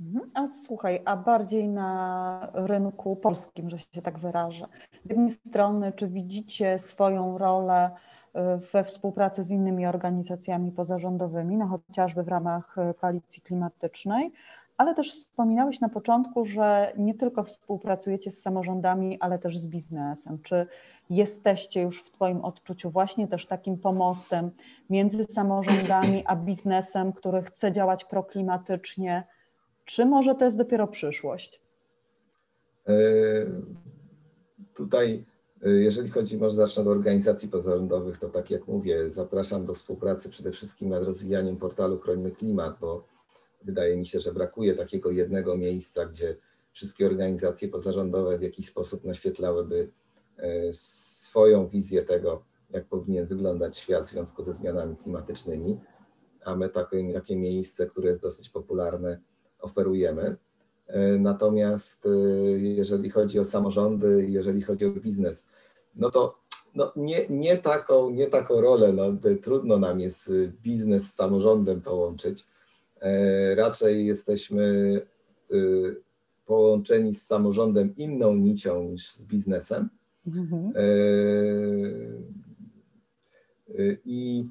[0.00, 0.30] Mhm.
[0.34, 4.66] A słuchaj, a bardziej na rynku polskim, że się tak wyrażę.
[5.04, 8.15] Z jednej strony, czy widzicie swoją rolę y,
[8.72, 14.32] we współpracy z innymi organizacjami pozarządowymi, no chociażby w ramach y, koalicji klimatycznej,
[14.76, 20.38] ale też wspominałeś na początku, że nie tylko współpracujecie z samorządami, ale też z biznesem.
[20.42, 20.66] Czy
[21.10, 24.50] jesteście już w Twoim odczuciu właśnie też takim pomostem
[24.90, 29.24] między samorządami a biznesem, który chce działać proklimatycznie?
[29.84, 31.60] Czy może to jest dopiero przyszłość?
[32.88, 32.92] E,
[34.74, 39.74] tutaj, e, jeżeli chodzi, może zacznę od organizacji pozarządowych, to tak jak mówię, zapraszam do
[39.74, 43.04] współpracy przede wszystkim nad rozwijaniem portalu Chrońmy Klimat, bo
[43.62, 46.36] wydaje mi się, że brakuje takiego jednego miejsca, gdzie
[46.72, 49.90] wszystkie organizacje pozarządowe w jakiś sposób naświetlałyby
[50.36, 55.80] e, swoją wizję tego, jak powinien wyglądać świat w związku ze zmianami klimatycznymi,
[56.44, 59.20] a my takie, takie miejsce, które jest dosyć popularne,
[59.58, 60.36] oferujemy.
[60.86, 62.10] E, natomiast e,
[62.58, 65.46] jeżeli chodzi o samorządy, jeżeli chodzi o biznes,
[65.94, 66.38] no to
[66.74, 69.04] no nie, nie, taką, nie taką rolę, no,
[69.42, 72.44] trudno nam jest biznes z samorządem połączyć.
[73.00, 75.00] E, raczej jesteśmy
[76.46, 79.88] połączeni z samorządem inną nicią niż z biznesem.
[80.26, 80.72] Mhm.
[84.04, 84.48] I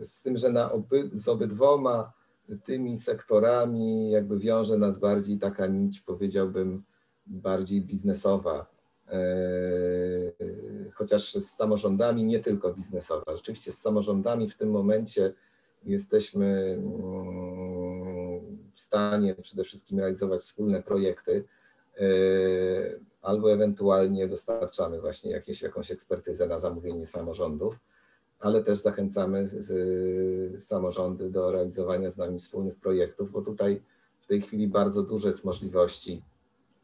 [0.00, 2.12] z tym, że na oby, z obydwoma
[2.64, 6.82] tymi sektorami jakby wiąże nas bardziej taka nić, powiedziałbym,
[7.26, 8.66] bardziej biznesowa.
[9.08, 9.18] E,
[10.94, 13.36] chociaż z samorządami nie tylko biznesowa.
[13.36, 15.32] Rzeczywiście z samorządami w tym momencie
[15.84, 21.44] jesteśmy mm, w stanie przede wszystkim realizować wspólne projekty,
[21.98, 22.04] e,
[23.22, 27.78] albo ewentualnie dostarczamy właśnie jakieś, jakąś ekspertyzę na zamówienie samorządów
[28.38, 29.48] ale też zachęcamy
[30.58, 33.82] samorządy do realizowania z nami wspólnych projektów, bo tutaj
[34.20, 36.22] w tej chwili bardzo duże jest możliwości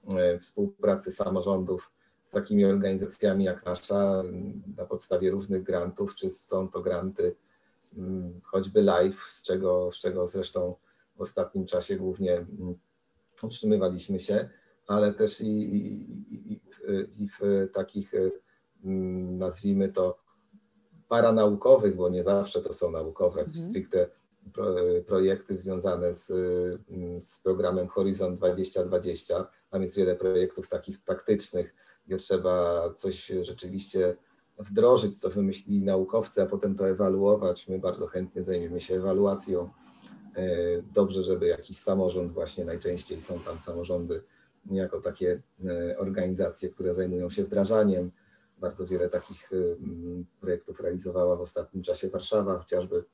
[0.08, 4.22] e, współpracy samorządów z takimi organizacjami jak nasza
[4.76, 7.36] na podstawie różnych grantów, czy są to granty
[8.42, 10.74] choćby live, z czego, z czego zresztą
[11.16, 12.46] w ostatnim czasie głównie
[13.42, 14.48] utrzymywaliśmy się,
[14.86, 15.80] ale też i, i,
[16.34, 16.60] i,
[17.18, 18.12] i w takich
[19.38, 20.18] nazwijmy to
[21.12, 23.66] paranaukowych, bo nie zawsze to są naukowe, mhm.
[23.66, 24.08] stricte
[24.52, 24.74] pro,
[25.06, 26.26] projekty związane z,
[27.20, 29.46] z programem Horizon 2020.
[29.70, 31.74] Tam jest wiele projektów takich praktycznych,
[32.06, 34.16] gdzie trzeba coś rzeczywiście
[34.58, 37.68] wdrożyć, co wymyślili naukowcy, a potem to ewaluować.
[37.68, 39.70] My bardzo chętnie zajmiemy się ewaluacją.
[40.36, 40.46] E,
[40.94, 44.22] dobrze, żeby jakiś samorząd, właśnie najczęściej są tam samorządy
[44.70, 48.10] jako takie e, organizacje, które zajmują się wdrażaniem
[48.62, 53.04] bardzo wiele takich y, mm, projektów realizowała w ostatnim czasie Warszawa chociażby,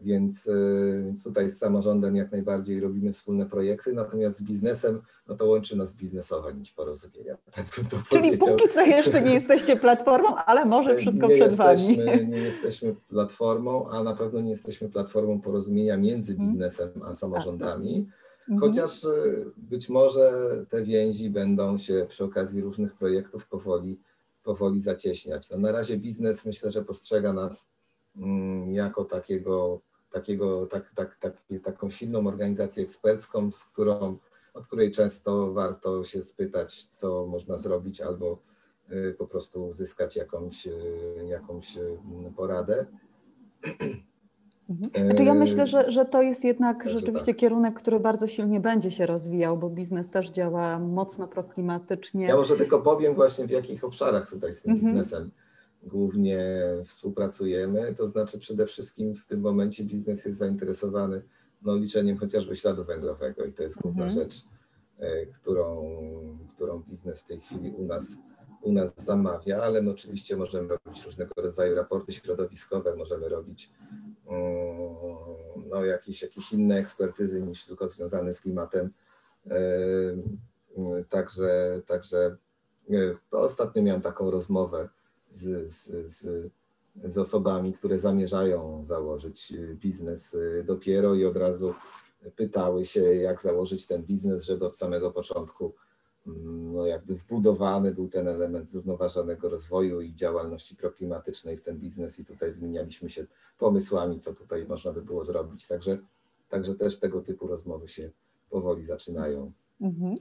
[0.00, 5.36] więc, y, więc tutaj z samorządem jak najbardziej robimy wspólne projekty, natomiast z biznesem, no
[5.36, 7.36] to łączy nas biznesowa nić porozumienia.
[7.56, 8.56] Tak bym to Czyli powiedział.
[8.56, 12.28] póki co jeszcze nie jesteście platformą, ale może wszystko nie przed jesteśmy, Wami.
[12.28, 16.50] Nie jesteśmy platformą, a na pewno nie jesteśmy platformą porozumienia między mhm.
[16.50, 18.08] biznesem a samorządami.
[18.48, 18.60] Mhm.
[18.60, 20.32] Chociaż y, być może
[20.68, 24.00] te więzi będą się przy okazji różnych projektów powoli
[24.44, 25.50] powoli zacieśniać.
[25.50, 27.70] No na razie biznes myślę, że postrzega nas
[28.16, 29.80] mm, jako takiego,
[30.10, 34.18] takiego tak, tak, tak, taką silną organizację ekspercką, z którą,
[34.54, 38.38] od której często warto się spytać, co można zrobić, albo
[38.92, 41.98] y, po prostu uzyskać jakąś, y, jakąś y,
[42.36, 42.86] poradę.
[44.70, 45.06] Mhm.
[45.06, 47.36] Znaczy ja myślę, że, że to jest jednak rzeczywiście tak.
[47.36, 52.26] kierunek, który bardzo silnie będzie się rozwijał, bo biznes też działa mocno proklimatycznie.
[52.26, 54.92] Ja może tylko powiem właśnie w jakich obszarach tutaj z tym mhm.
[54.92, 55.30] biznesem
[55.82, 56.40] głównie
[56.84, 57.94] współpracujemy.
[57.94, 61.22] To znaczy przede wszystkim w tym momencie biznes jest zainteresowany
[61.62, 64.22] no, liczeniem chociażby śladu węglowego i to jest główna mhm.
[64.22, 64.44] rzecz,
[64.98, 65.96] e, którą,
[66.50, 68.18] którą biznes w tej chwili u nas
[68.64, 73.70] u nas zamawia, ale my oczywiście możemy robić różnego rodzaju raporty środowiskowe, możemy robić
[75.66, 78.92] no, jakieś, jakieś inne ekspertyzy niż tylko związane z klimatem.
[81.08, 82.36] Także, także
[83.30, 84.88] ostatnio miałem taką rozmowę
[85.30, 86.52] z, z, z
[87.04, 91.74] z osobami, które zamierzają założyć biznes dopiero i od razu
[92.36, 95.74] pytały się, jak założyć ten biznes, żeby od samego początku
[96.26, 102.24] no jakby wbudowany był ten element zrównoważonego rozwoju i działalności proklimatycznej w ten biznes i
[102.24, 103.26] tutaj wymienialiśmy się
[103.58, 105.66] pomysłami, co tutaj można by było zrobić.
[105.66, 105.98] Także,
[106.48, 108.10] także też tego typu rozmowy się
[108.50, 109.52] powoli zaczynają.
[109.80, 110.16] Mhm.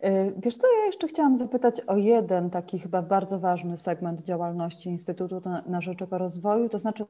[0.00, 4.88] E, wiesz co, ja jeszcze chciałam zapytać o jeden taki chyba bardzo ważny segment działalności
[4.88, 7.04] Instytutu na Rzecz Rozwoju, to znaczy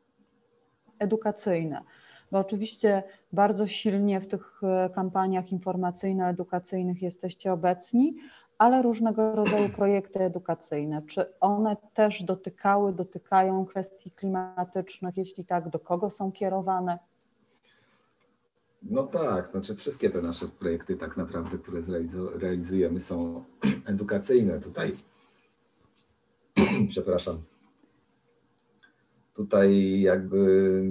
[0.98, 1.82] edukacyjne
[2.32, 3.02] bo oczywiście
[3.32, 8.16] bardzo silnie w tych e, kampaniach informacyjno-edukacyjnych jesteście obecni,
[8.58, 11.02] ale różnego rodzaju projekty edukacyjne.
[11.06, 15.16] Czy one też dotykały, dotykają kwestii klimatycznych?
[15.16, 16.98] Jeśli tak, do kogo są kierowane?
[18.82, 21.80] No tak, znaczy wszystkie te nasze projekty tak naprawdę, które
[22.34, 23.44] realizujemy są
[23.86, 24.60] edukacyjne.
[24.60, 24.92] Tutaj,
[26.88, 27.42] przepraszam,
[29.34, 30.82] tutaj jakby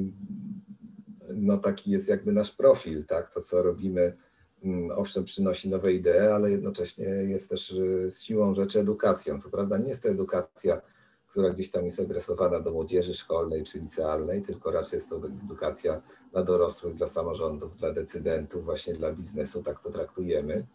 [1.37, 4.17] no taki jest jakby nasz profil, tak, to co robimy
[4.63, 9.39] mm, owszem przynosi nowe idee, ale jednocześnie jest też y, siłą rzeczy edukacją.
[9.39, 10.81] Co prawda nie jest to edukacja,
[11.29, 16.01] która gdzieś tam jest adresowana do młodzieży szkolnej czy licealnej, tylko raczej jest to edukacja
[16.31, 20.65] dla dorosłych, dla samorządów, dla decydentów, właśnie dla biznesu, tak to traktujemy,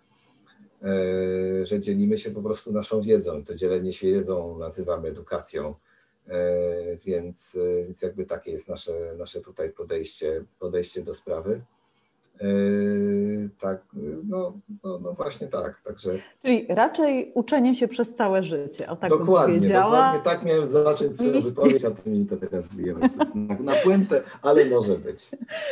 [0.82, 3.44] e, że dzielimy się po prostu naszą wiedzą.
[3.44, 5.74] To dzielenie się wiedzą nazywamy edukacją
[7.04, 11.62] więc, e, więc jakby takie jest nasze, nasze tutaj podejście, podejście do sprawy.
[12.42, 13.84] E, tak,
[14.24, 14.52] no,
[14.84, 15.80] no, no, właśnie tak.
[15.80, 16.10] Także...
[16.42, 21.40] Czyli raczej uczenie się przez całe życie, o tak dokładnie, dokładnie tak miałem zacząć swoją
[21.40, 23.00] wypowiedź, a ty mi to teraz wyjęło
[23.34, 25.30] na, na puentę, ale może być.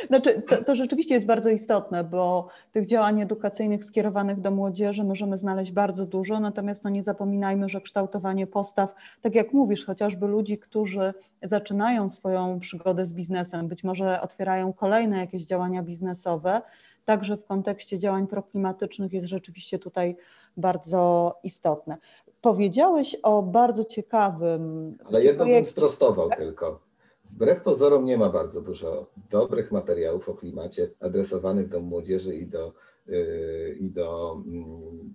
[0.08, 5.38] Znaczy, to, to rzeczywiście jest bardzo istotne, bo tych działań edukacyjnych skierowanych do młodzieży możemy
[5.38, 10.58] znaleźć bardzo dużo, natomiast no nie zapominajmy, że kształtowanie postaw, tak jak mówisz, chociażby ludzi,
[10.58, 16.59] którzy zaczynają swoją przygodę z biznesem, być może otwierają kolejne jakieś działania biznesowe,
[17.04, 20.16] także w kontekście działań proklimatycznych jest rzeczywiście tutaj
[20.56, 21.96] bardzo istotne.
[22.40, 24.96] Powiedziałeś o bardzo ciekawym.
[25.04, 26.80] Ale jedno bym sprostował tylko.
[27.24, 32.72] Wbrew pozorom nie ma bardzo dużo dobrych materiałów o klimacie adresowanych do młodzieży i do,
[33.06, 35.14] yy, i do mm,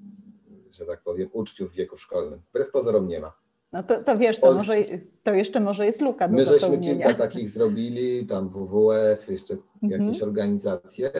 [0.72, 2.39] że tak powiem, uczciów w wieku szkolnym.
[2.39, 3.34] Wbrew pozorom nie ma.
[3.74, 4.76] No to, to wiesz, to, może,
[5.24, 9.53] to jeszcze może jest luka do My żeśmy kilka takich zrobili, tam WWF, jeszcze
[9.84, 10.01] mhm.
[10.01, 11.11] jakieś organizacje,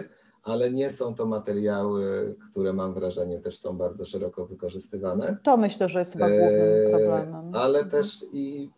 [0.44, 5.38] ale nie są to materiały, które mam wrażenie też są bardzo szeroko wykorzystywane.
[5.44, 7.52] To myślę, że jest chyba głównym e, problemem.
[7.56, 7.90] Ale mhm.
[7.90, 8.70] też i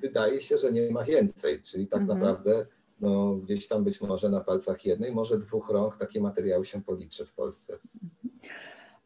[0.00, 2.18] wydaje się, że nie ma więcej, czyli tak mhm.
[2.18, 2.66] naprawdę
[3.00, 7.26] no, gdzieś tam być może na palcach jednej, może dwóch rąk takie materiały się policzy
[7.26, 7.78] w Polsce.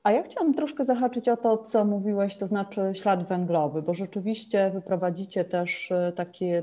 [0.07, 4.71] A ja chciałam troszkę zahaczyć o to, co mówiłeś, to znaczy ślad węglowy, bo rzeczywiście
[4.75, 6.63] wyprowadzicie też e, takie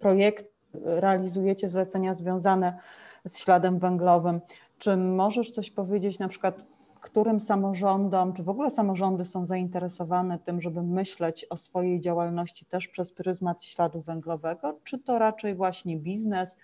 [0.00, 2.78] projekty, realizujecie zlecenia związane
[3.24, 4.40] z śladem węglowym.
[4.78, 6.64] Czy możesz coś powiedzieć na przykład,
[7.00, 12.88] którym samorządom, czy w ogóle samorządy są zainteresowane tym, żeby myśleć o swojej działalności też
[12.88, 16.56] przez pryzmat śladu węglowego, czy to raczej właśnie biznes,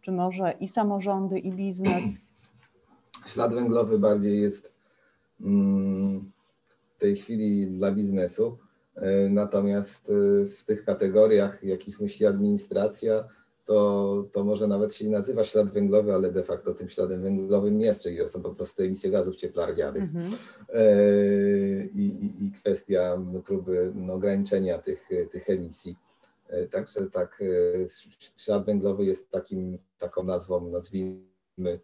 [0.00, 2.04] czy może i samorządy, i biznes?
[3.26, 4.73] Ślad węglowy bardziej jest
[5.44, 8.58] w tej chwili dla biznesu,
[8.94, 13.28] e, natomiast e, w tych kategoriach, jakich myśli administracja,
[13.66, 17.80] to, to może nawet się nie nazywa ślad węglowy, ale de facto tym śladem węglowym
[17.80, 20.32] jest, czyli są po prostu emisje gazów cieplarnianych mhm.
[20.68, 25.96] e, i, i, kwestia no, próby no, ograniczenia tych, tych emisji.
[26.70, 27.42] Także tak,
[28.36, 31.80] ślad węglowy jest takim, taką nazwą, nazwijmy,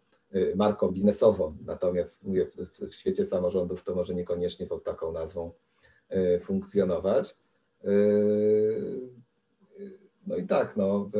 [0.55, 5.51] marką biznesową, natomiast mówię, w, w świecie samorządów to może niekoniecznie pod taką nazwą
[6.41, 7.37] funkcjonować.
[10.27, 11.11] No i tak, no,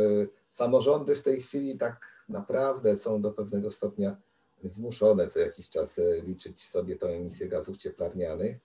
[0.48, 4.18] samorządy w tej chwili tak naprawdę są do pewnego stopnia
[4.64, 8.58] zmuszone co jakiś czas liczyć sobie tą emisję gazów cieplarnianych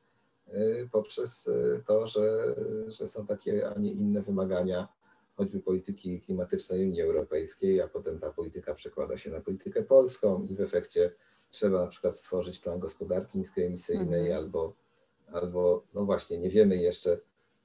[0.93, 1.51] poprzez
[1.87, 2.55] to, że,
[2.89, 4.89] że są takie, a nie inne wymagania
[5.37, 10.55] choćby polityki klimatycznej Unii Europejskiej, a potem ta polityka przekłada się na politykę polską i
[10.55, 11.13] w efekcie
[11.51, 14.39] trzeba na przykład stworzyć plan gospodarki niskoemisyjnej mhm.
[14.39, 14.75] albo,
[15.33, 17.21] albo, no właśnie, nie wiemy jeszcze,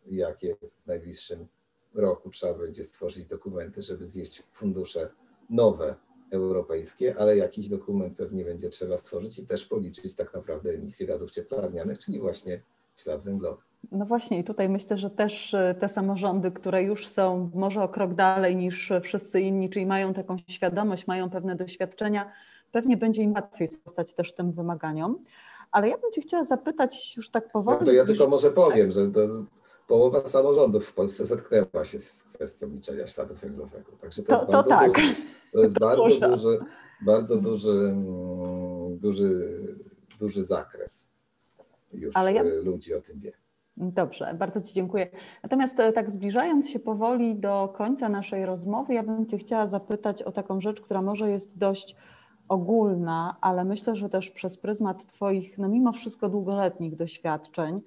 [0.06, 1.48] jakie w najbliższym
[1.94, 5.10] roku trzeba będzie stworzyć dokumenty, żeby zjeść fundusze
[5.50, 5.96] nowe
[6.32, 11.32] europejskie, ale jakiś dokument pewnie będzie trzeba stworzyć i też policzyć tak naprawdę emisję gazów
[11.32, 12.62] cieplarnianych, czyli właśnie
[12.96, 13.62] ślad węglowy.
[13.92, 17.90] No właśnie, i tutaj myślę, że też e, te samorządy, które już są może o
[17.90, 22.32] krok dalej niż wszyscy inni, czyli mają taką świadomość, mają pewne doświadczenia,
[22.72, 25.20] pewnie będzie im łatwiej sprostać też tym wymaganiom.
[25.72, 27.78] Ale ja bym Cię chciała zapytać już tak powoli.
[27.80, 29.22] No to ja tylko może powiem, że to
[29.88, 33.92] połowa samorządów w Polsce zetknęła się z kwestią liczenia śladu węglowego.
[34.02, 34.94] Także to, to jest bardzo, to tak.
[34.94, 35.16] duży,
[35.54, 36.60] to jest bardzo duży,
[37.02, 39.58] bardzo duży, mm, duży,
[40.20, 41.08] duży zakres.
[41.94, 42.44] Już ja...
[42.44, 43.41] ludzi o tym wie.
[43.82, 45.08] Dobrze, bardzo Ci dziękuję.
[45.44, 50.24] Natomiast e, tak zbliżając się powoli do końca naszej rozmowy, ja bym Cię chciała zapytać
[50.24, 51.96] o taką rzecz, która może jest dość
[52.48, 57.82] ogólna, ale myślę, że też przez pryzmat Twoich, no mimo wszystko długoletnich doświadczeń,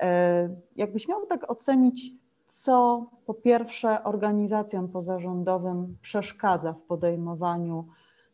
[0.00, 2.12] e, jakbyś miał tak ocenić,
[2.48, 7.88] co po pierwsze organizacjom pozarządowym przeszkadza w podejmowaniu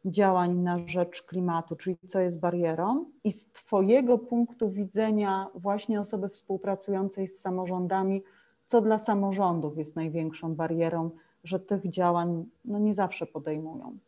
[0.07, 6.29] działań na rzecz klimatu, czyli co jest barierą, i z Twojego punktu widzenia, właśnie osoby
[6.29, 8.23] współpracującej z samorządami,
[8.67, 11.11] co dla samorządów jest największą barierą,
[11.45, 13.99] że tych działań no, nie zawsze podejmują?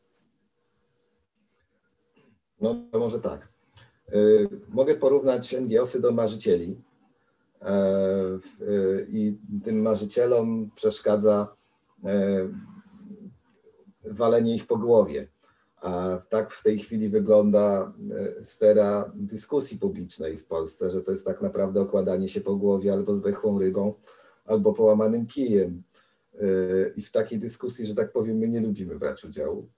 [2.61, 3.49] No to może tak.
[4.15, 6.81] Y, mogę porównać NGOsy do marzycieli.
[7.63, 11.55] E, y, I tym marzycielom przeszkadza
[12.05, 12.49] e,
[14.05, 15.29] walenie ich po głowie.
[15.81, 21.27] A tak w tej chwili wygląda e, sfera dyskusji publicznej w Polsce, że to jest
[21.27, 23.95] tak naprawdę okładanie się po głowie albo zdechłą rybą,
[24.45, 25.83] albo połamanym kijem.
[26.97, 29.69] I w takiej dyskusji, że tak powiem, my nie lubimy brać udziału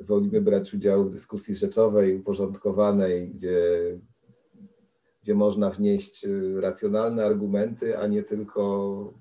[0.00, 3.58] wolimy brać udział w dyskusji rzeczowej, uporządkowanej, gdzie,
[5.22, 9.14] gdzie można wnieść y, racjonalne argumenty, a nie tylko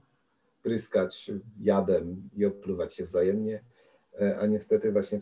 [0.63, 3.63] pryskać jadem i opluwać się wzajemnie.
[4.21, 5.19] E, a niestety właśnie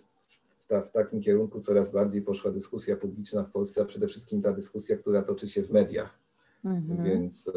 [0.67, 4.53] ta, w takim kierunku coraz bardziej poszła dyskusja publiczna w Polsce, a przede wszystkim ta
[4.53, 6.19] dyskusja, która toczy się w mediach.
[6.65, 7.03] Mhm.
[7.03, 7.51] Więc, e,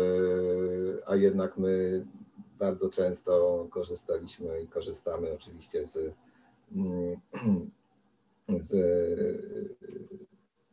[1.06, 2.04] a jednak my
[2.59, 6.14] bardzo często korzystaliśmy i korzystamy oczywiście z
[6.72, 7.20] mm,
[8.61, 8.70] z,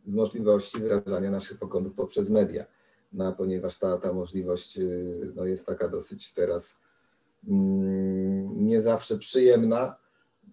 [0.06, 2.66] z możliwości wyrażania naszych poglądów poprzez media.
[3.14, 4.80] No, ponieważ ta, ta możliwość
[5.36, 6.80] no, jest taka dosyć teraz
[7.48, 9.96] mm, nie zawsze przyjemna,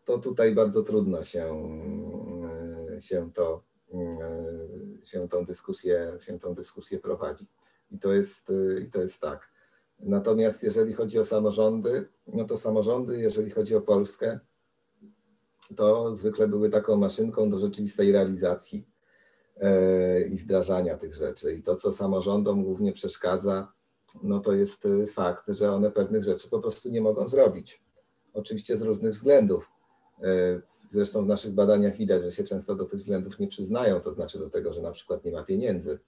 [0.05, 1.70] to tutaj bardzo trudno się,
[3.00, 3.62] się, to,
[5.05, 7.46] się, tą, dyskusję, się tą dyskusję prowadzi.
[7.90, 8.53] I to jest,
[8.86, 9.53] i to jest tak.
[9.98, 14.40] Natomiast jeżeli chodzi o samorządy, no to samorządy, jeżeli chodzi o Polskę,
[15.76, 18.86] to zwykle były taką maszynką do rzeczywistej realizacji
[19.57, 21.55] e, i wdrażania tych rzeczy.
[21.55, 23.72] I to, co samorządom głównie przeszkadza,
[24.22, 27.82] no to jest e, fakt, że one pewnych rzeczy po prostu nie mogą zrobić.
[28.34, 29.71] Oczywiście z różnych względów.
[30.22, 30.60] E,
[30.90, 34.38] zresztą w naszych badaniach widać, że się często do tych względów nie przyznają, to znaczy
[34.38, 35.98] do tego, że na przykład nie ma pieniędzy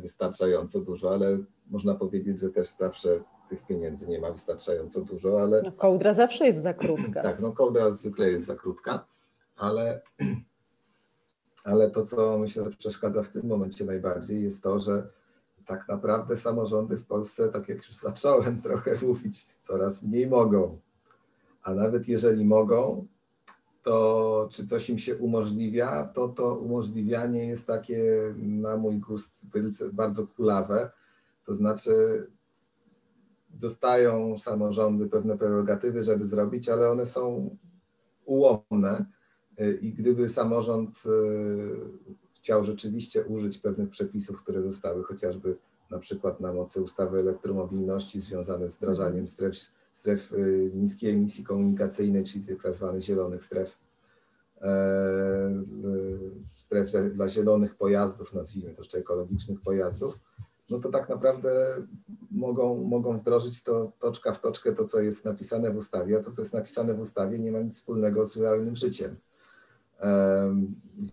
[0.00, 5.62] wystarczająco dużo, ale można powiedzieć, że też zawsze tych pieniędzy nie ma wystarczająco dużo, ale...
[5.62, 7.22] No, kołdra zawsze jest za krótka.
[7.28, 9.06] Tak, no kołdra zwykle jest za krótka,
[9.56, 10.00] ale,
[11.64, 15.08] ale to, co myślę, że przeszkadza w tym momencie najbardziej, jest to, że
[15.66, 20.78] tak naprawdę samorządy w Polsce, tak jak już zacząłem trochę mówić, coraz mniej mogą.
[21.68, 23.06] A nawet jeżeli mogą,
[23.82, 28.04] to czy coś im się umożliwia, to to umożliwianie jest takie
[28.36, 29.46] na mój gust
[29.92, 30.90] bardzo kulawe.
[31.46, 32.26] To znaczy
[33.50, 37.56] dostają samorządy pewne prerogatywy, żeby zrobić, ale one są
[38.24, 39.04] ułomne
[39.80, 41.10] i gdyby samorząd e,
[42.34, 45.56] chciał rzeczywiście użyć pewnych przepisów, które zostały chociażby
[45.90, 49.54] na przykład na mocy ustawy elektromobilności związane z wdrażaniem stref,
[49.98, 50.36] stref e,
[50.74, 53.78] niskiej emisji komunikacyjnej, czyli tych tak zwanych zielonych stref,
[54.60, 55.64] e,
[56.54, 60.18] stref dla zielonych pojazdów, nazwijmy to czy ekologicznych pojazdów,
[60.70, 61.82] no to tak naprawdę
[62.30, 66.30] mogą, mogą wdrożyć to toczka w toczkę to, co jest napisane w ustawie, a to,
[66.30, 69.16] co jest napisane w ustawie, nie ma nic wspólnego z realnym życiem.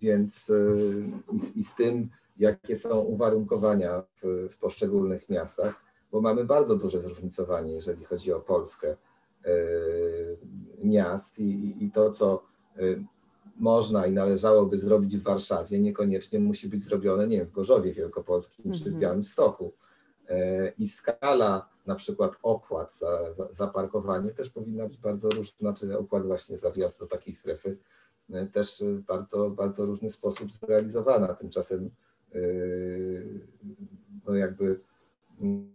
[0.02, 5.85] Więc y, i, i z tym, jakie są uwarunkowania w, w, poszczególnych miastach,
[6.16, 8.96] bo mamy bardzo duże zróżnicowanie, jeżeli chodzi o Polskę
[9.46, 10.38] y,
[10.84, 12.44] miast i, i to, co
[12.80, 13.04] y,
[13.56, 18.72] można i należałoby zrobić w Warszawie, niekoniecznie musi być zrobione, nie wiem, w Gorzowie Wielkopolskim
[18.74, 19.00] czy w mhm.
[19.00, 19.74] Białymstoku.
[20.30, 25.74] E, I skala na przykład opłat za, za, za parkowanie też powinna być bardzo różna,
[25.74, 27.78] czy opłat właśnie za wjazd do takiej strefy
[28.30, 31.34] e, też w bardzo, bardzo różny sposób zrealizowana.
[31.34, 31.90] Tymczasem
[32.36, 32.40] e,
[34.26, 34.82] no jakby
[35.42, 35.75] mm,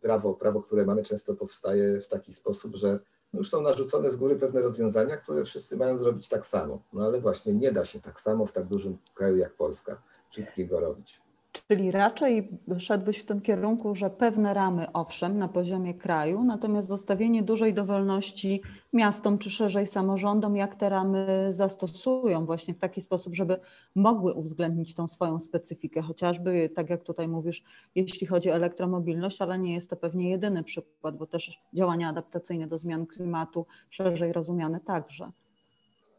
[0.00, 2.98] prawo, prawo, które mamy często powstaje w taki sposób, że
[3.32, 6.82] no już są narzucone z góry pewne rozwiązania, które wszyscy mają zrobić tak samo.
[6.92, 10.80] No ale właśnie nie da się tak samo w tak dużym kraju jak Polska wszystkiego
[10.80, 11.20] robić.
[11.68, 12.48] Czyli raczej
[12.78, 18.62] szedłbyś w tym kierunku, że pewne ramy, owszem, na poziomie kraju, natomiast zostawienie dużej dowolności
[18.92, 23.60] miastom czy szerzej samorządom, jak te ramy zastosują właśnie w taki sposób, żeby
[23.94, 29.58] mogły uwzględnić tą swoją specyfikę, chociażby tak jak tutaj mówisz, jeśli chodzi o elektromobilność, ale
[29.58, 34.80] nie jest to pewnie jedyny przykład, bo też działania adaptacyjne do zmian klimatu szerzej rozumiane
[34.80, 35.30] także.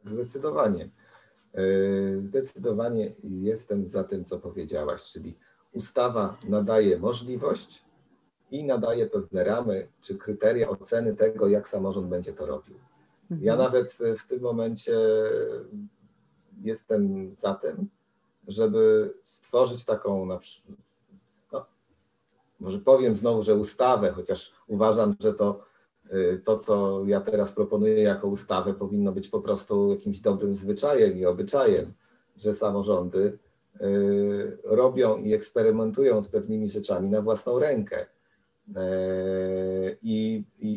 [0.05, 0.89] Zdecydowanie.
[1.53, 1.61] E,
[2.15, 5.37] zdecydowanie jestem za tym, co powiedziałaś, czyli
[5.71, 7.83] ustawa nadaje możliwość
[8.51, 12.75] i nadaje pewne ramy czy kryteria oceny tego, jak samorząd będzie to robił.
[13.29, 13.57] Ja mhm.
[13.57, 14.97] nawet w tym momencie
[16.63, 17.89] jestem za tym,
[18.47, 20.39] żeby stworzyć taką, no,
[22.59, 25.68] może powiem znowu, że ustawę, chociaż uważam, że to
[26.43, 31.25] to, co ja teraz proponuję jako ustawę, powinno być po prostu jakimś dobrym zwyczajem i
[31.25, 31.93] obyczajem,
[32.37, 33.37] że samorządy
[33.81, 38.05] y, robią i eksperymentują z pewnymi rzeczami na własną rękę.
[38.69, 40.69] Y, I, i,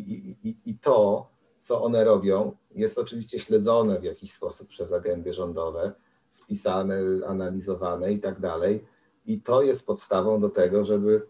[0.43, 1.31] i, i to,
[1.61, 5.93] co one robią, jest oczywiście śledzone w jakiś sposób przez agendy rządowe,
[6.31, 8.85] spisane, analizowane i tak dalej.
[9.27, 11.27] I to jest podstawą do tego, żeby,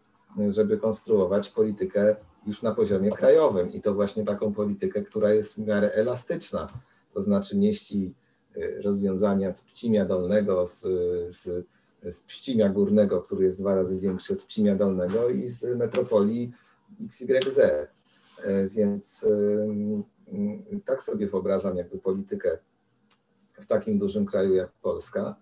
[0.48, 2.16] żeby konstruować politykę
[2.46, 6.68] już na poziomie krajowym i to właśnie taką politykę, która jest w miarę elastyczna,
[7.14, 8.14] to znaczy mieści
[8.56, 10.80] y, rozwiązania z Pcimia Dolnego, z,
[11.36, 11.66] z,
[12.02, 16.52] z Pcimia Górnego, który jest dwa razy większy od Pcimia Dolnego i z metropolii
[17.06, 17.58] XYZ.
[17.58, 17.88] E,
[18.68, 19.26] więc
[20.84, 22.58] tak sobie wyobrażam jakby politykę
[23.60, 25.36] w takim dużym kraju jak Polska.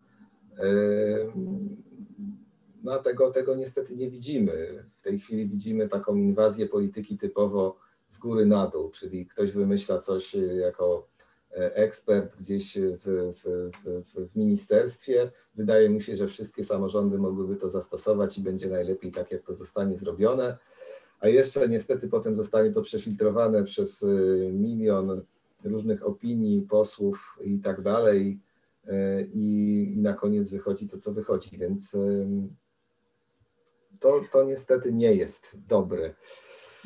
[2.82, 4.84] No tego, tego niestety nie widzimy.
[4.92, 7.76] W tej chwili widzimy taką inwazję polityki typowo
[8.08, 11.08] z góry na dół, czyli ktoś wymyśla coś e, jako
[11.50, 15.30] e, ekspert gdzieś w, w, w, w, ministerstwie.
[15.54, 19.54] Wydaje mi się, że wszystkie samorządy mogłyby to zastosować i będzie najlepiej tak, jak to
[19.54, 20.58] zostanie zrobione.
[21.20, 24.06] A jeszcze niestety potem zostanie to przefiltrowane przez e,
[24.52, 25.22] milion
[25.64, 28.38] różnych opinii, posłów i tak dalej.
[29.32, 31.58] I, I na koniec wychodzi to, co wychodzi.
[31.58, 31.96] Więc
[34.00, 36.14] to, to niestety nie jest dobre.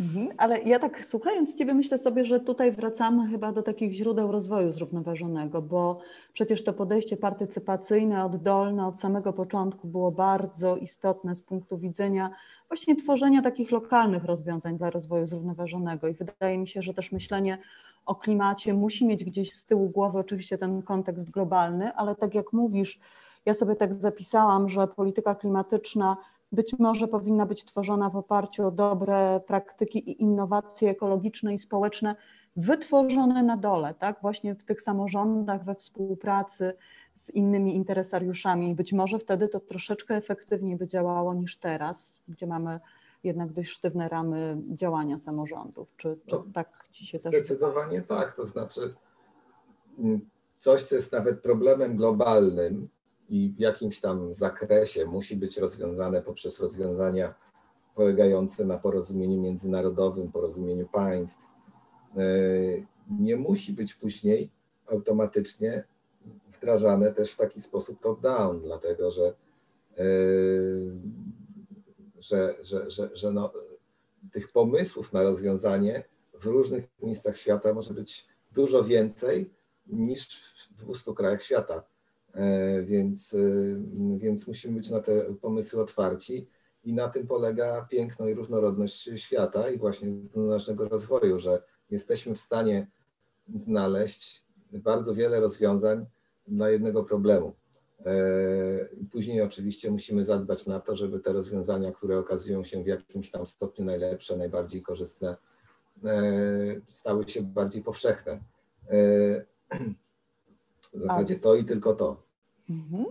[0.01, 4.33] Mhm, ale ja tak słuchając Ciebie myślę sobie, że tutaj wracamy chyba do takich źródeł
[4.33, 6.01] rozwoju zrównoważonego, bo
[6.33, 12.31] przecież to podejście partycypacyjne, oddolne od samego początku było bardzo istotne z punktu widzenia
[12.69, 17.59] właśnie tworzenia takich lokalnych rozwiązań dla rozwoju zrównoważonego i wydaje mi się, że też myślenie
[18.07, 22.53] o klimacie musi mieć gdzieś z tyłu głowy oczywiście ten kontekst globalny, ale tak jak
[22.53, 23.01] mówisz,
[23.47, 26.17] ja sobie tak zapisałam, że polityka klimatyczna
[26.55, 32.17] być może powinna być tworzona w oparciu o dobre praktyki i innowacje ekologiczne i społeczne
[32.57, 36.75] wytworzone na dole, tak, właśnie w tych samorządach, we współpracy
[37.15, 38.75] z innymi interesariuszami.
[38.75, 42.81] Być może wtedy to troszeczkę efektywniej by działało niż teraz, gdzie mamy
[43.25, 45.89] jednak dość sztywne ramy działania samorządów.
[45.97, 48.95] Czy, czy no, tak ci się też Zdecydowanie tak, to znaczy
[49.99, 50.21] mm,
[50.59, 52.89] coś, co jest nawet problemem globalnym,
[53.29, 57.35] i w jakimś tam zakresie musi być rozwiązane poprzez rozwiązania
[57.95, 61.47] polegające na porozumieniu międzynarodowym, porozumieniu państw.
[62.17, 62.21] E,
[63.21, 64.51] nie musi być później
[64.87, 65.85] automatycznie
[66.53, 69.35] wdrażane też w taki sposób top-down, dlatego że,
[69.99, 70.05] e,
[72.19, 73.53] że, że, że, że no,
[74.33, 76.05] tych pomysłów na rozwiązanie
[76.41, 79.51] w różnych miejscach świata może być dużo więcej
[79.87, 80.29] niż
[80.71, 81.83] w 200 krajach świata.
[82.35, 86.47] E, więc, e, więc musimy być na te pomysły otwarci
[86.85, 92.41] i na tym polega piękno i różnorodność świata i właśnie naszego rozwoju, że jesteśmy w
[92.41, 92.87] stanie
[93.55, 96.07] znaleźć bardzo wiele rozwiązań
[96.49, 97.55] dla jednego problemu.
[98.07, 98.15] E,
[99.13, 103.47] później oczywiście musimy zadbać na to, żeby te rozwiązania, które okazują się w jakimś tam
[103.47, 105.37] stopniu najlepsze, najbardziej korzystne,
[106.89, 108.41] stały się bardziej powszechne.
[110.95, 112.23] W zasadzie to i tylko to.
[112.71, 113.05] Mhm.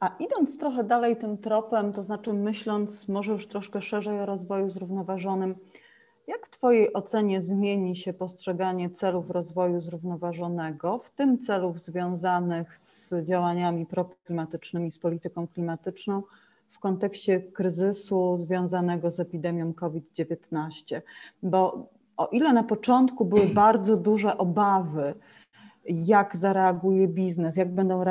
[0.00, 4.70] A idąc trochę dalej tym tropem, to znaczy myśląc może już troszkę szerzej o rozwoju
[4.70, 5.54] zrównoważonym,
[6.26, 13.14] jak w Twojej ocenie zmieni się postrzeganie celów rozwoju zrównoważonego, w tym celów związanych z
[13.24, 16.22] działaniami proklimatycznymi, z polityką klimatyczną
[16.70, 21.00] w kontekście kryzysu związanego z epidemią COVID-19?
[21.42, 21.86] Bo
[22.16, 25.14] o ile na początku były bardzo duże obawy,
[25.90, 28.04] jak zareaguje biznes, jak będą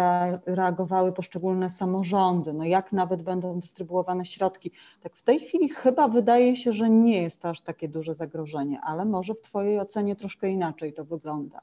[0.45, 4.71] reagowały poszczególne samorządy, no jak nawet będą dystrybuowane środki.
[5.01, 8.81] Tak w tej chwili chyba wydaje się, że nie jest to aż takie duże zagrożenie,
[8.81, 11.61] ale może w Twojej ocenie troszkę inaczej to wygląda.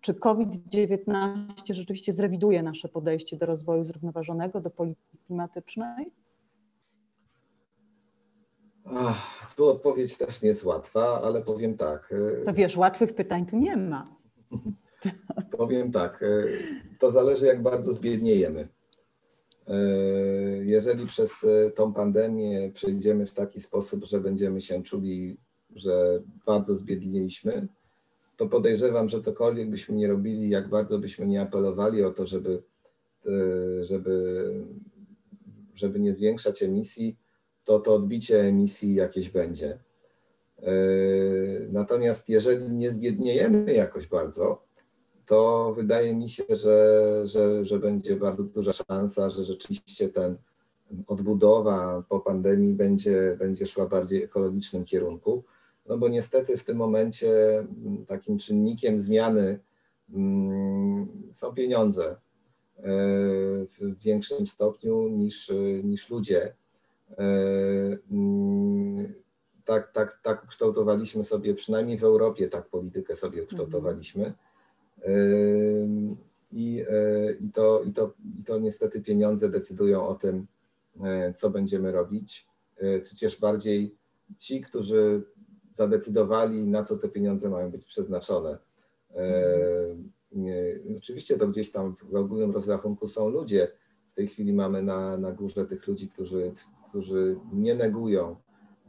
[0.00, 6.12] Czy COVID-19 rzeczywiście zrewiduje nasze podejście do rozwoju zrównoważonego, do polityki klimatycznej?
[9.56, 12.14] tu odpowiedź też nie jest łatwa, ale powiem tak.
[12.46, 14.04] To wiesz, łatwych pytań tu nie ma.
[15.50, 16.24] Powiem tak,
[16.98, 18.68] to zależy jak bardzo zbiedniejemy.
[20.60, 25.36] Jeżeli przez tą pandemię przejdziemy w taki sposób, że będziemy się czuli,
[25.74, 27.68] że bardzo zbiedliśmy,
[28.36, 32.62] to podejrzewam, że cokolwiek byśmy nie robili, jak bardzo byśmy nie apelowali o to, żeby,
[33.80, 34.54] żeby,
[35.74, 37.16] żeby nie zwiększać emisji,
[37.64, 39.78] to to odbicie emisji jakieś będzie.
[41.70, 44.62] Natomiast jeżeli nie zbiedniejemy jakoś bardzo,
[45.26, 50.36] to wydaje mi się, że, że, że będzie bardzo duża szansa, że rzeczywiście ten
[51.06, 55.44] odbudowa po pandemii będzie, będzie szła bardziej ekologicznym kierunku.
[55.86, 59.58] No bo niestety w tym momencie mm, takim czynnikiem zmiany
[60.14, 62.16] mm, są pieniądze e,
[63.64, 65.52] w większym stopniu niż,
[65.84, 66.54] niż ludzie.
[67.18, 67.24] E,
[68.10, 69.14] mm,
[69.64, 74.32] tak, tak, tak ukształtowaliśmy sobie, przynajmniej w Europie tak politykę sobie ukształtowaliśmy.
[76.52, 80.46] I, e, i, to, i, to, I to niestety pieniądze decydują o tym,
[81.00, 82.52] e, co będziemy robić.
[83.02, 83.96] Przecież bardziej
[84.38, 85.22] ci, którzy
[85.74, 88.58] zadecydowali, na co te pieniądze mają być przeznaczone.
[90.96, 93.68] Oczywiście to gdzieś tam w ogólnym rozrachunku są ludzie.
[94.08, 96.52] W tej chwili mamy na, na górze tych ludzi, którzy,
[96.88, 98.36] którzy nie negują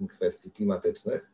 [0.09, 1.32] kwestii klimatycznych,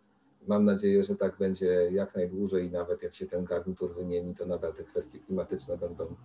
[0.50, 4.46] Mam nadzieję, że tak będzie jak najdłużej i nawet jak się ten garnitur wymieni, to
[4.46, 6.16] nadal te kwestie klimatyczne będą,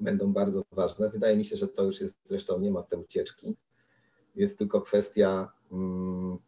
[0.00, 1.10] będą bardzo ważne.
[1.10, 3.56] Wydaje mi się, że to już jest zresztą nie ma tej ucieczki.
[4.36, 6.38] Jest tylko kwestia mm,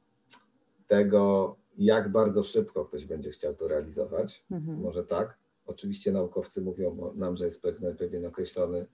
[0.86, 4.44] tego, jak bardzo szybko ktoś będzie chciał to realizować.
[4.50, 4.80] Mhm.
[4.80, 5.38] Może tak.
[5.66, 7.62] Oczywiście naukowcy mówią nam, że jest
[7.98, 8.86] pewien określony,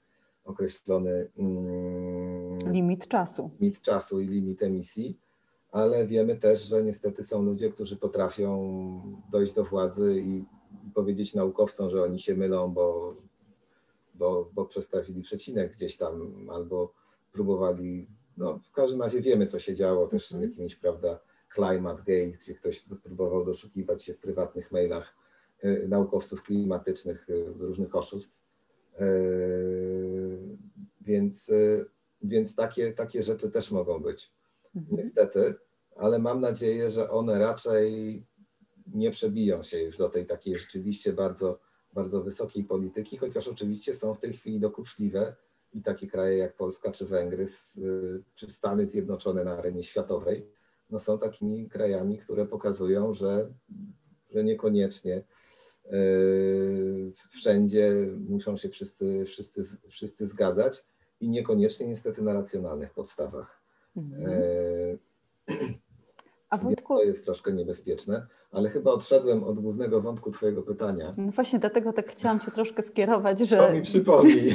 [0.45, 3.51] określony mm, limit czasu.
[3.61, 5.24] Limit czasu i limit emisji
[5.75, 8.49] ale wiemy też, że niestety są ludzie, którzy potrafią
[9.31, 10.45] dojść do władzy i
[10.95, 13.17] powiedzieć naukowcom, że oni się mylą, bo,
[14.15, 16.93] bo, bo przestawili przecinek gdzieś tam albo
[17.33, 18.07] próbowali,
[18.37, 20.51] no w każdym razie wiemy, co się działo też z mhm.
[20.51, 21.21] jakimiś, prawda,
[21.55, 25.15] Climate Gate, gdzie ktoś próbował doszukiwać się w prywatnych mailach
[25.65, 28.39] y, naukowców klimatycznych y, różnych oszustw.
[29.01, 30.39] Y,
[31.01, 31.53] więc,
[32.23, 34.34] więc takie, takie rzeczy też mogą być.
[34.77, 34.97] Mhm.
[34.97, 35.55] Niestety
[35.97, 38.27] ale mam nadzieję, że one raczej
[38.87, 41.61] nie przebiją się już do tej takiej rzeczywiście bardzo,
[41.93, 45.37] bardzo wysokiej polityki, chociaż oczywiście są w tej chwili dokuczliwe
[45.73, 47.47] i takie kraje jak Polska czy Węgry,
[48.35, 50.51] czy Stany Zjednoczone na arenie światowej,
[50.91, 53.55] no są takimi krajami, które pokazują, że,
[54.31, 55.25] że niekoniecznie
[55.85, 57.93] yy, wszędzie
[58.29, 60.87] muszą się wszyscy, wszyscy, wszyscy zgadzać
[61.21, 63.64] i niekoniecznie niestety na racjonalnych podstawach.
[63.97, 64.33] Mhm.
[64.33, 64.99] Yy,
[66.51, 66.97] a Wojtku...
[66.97, 71.15] To jest troszkę niebezpieczne, ale chyba odszedłem od głównego wątku Twojego pytania.
[71.17, 73.57] No właśnie dlatego tak chciałam Cię troszkę skierować, że...
[73.57, 74.55] To mi przypomnij.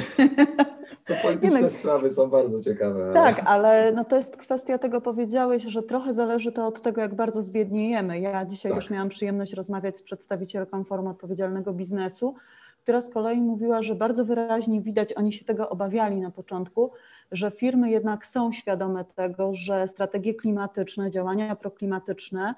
[1.04, 3.04] To polityczne no, sprawy są bardzo ciekawe.
[3.04, 3.14] Ale...
[3.14, 7.14] Tak, ale no to jest kwestia tego, powiedziałeś, że trochę zależy to od tego, jak
[7.14, 8.20] bardzo zbiedniejemy.
[8.20, 8.80] Ja dzisiaj tak.
[8.80, 12.34] już miałam przyjemność rozmawiać z przedstawicielką Forum Odpowiedzialnego Biznesu,
[12.82, 16.90] która z kolei mówiła, że bardzo wyraźnie widać, oni się tego obawiali na początku,
[17.32, 22.54] że firmy jednak są świadome tego, że strategie klimatyczne, działania proklimatyczne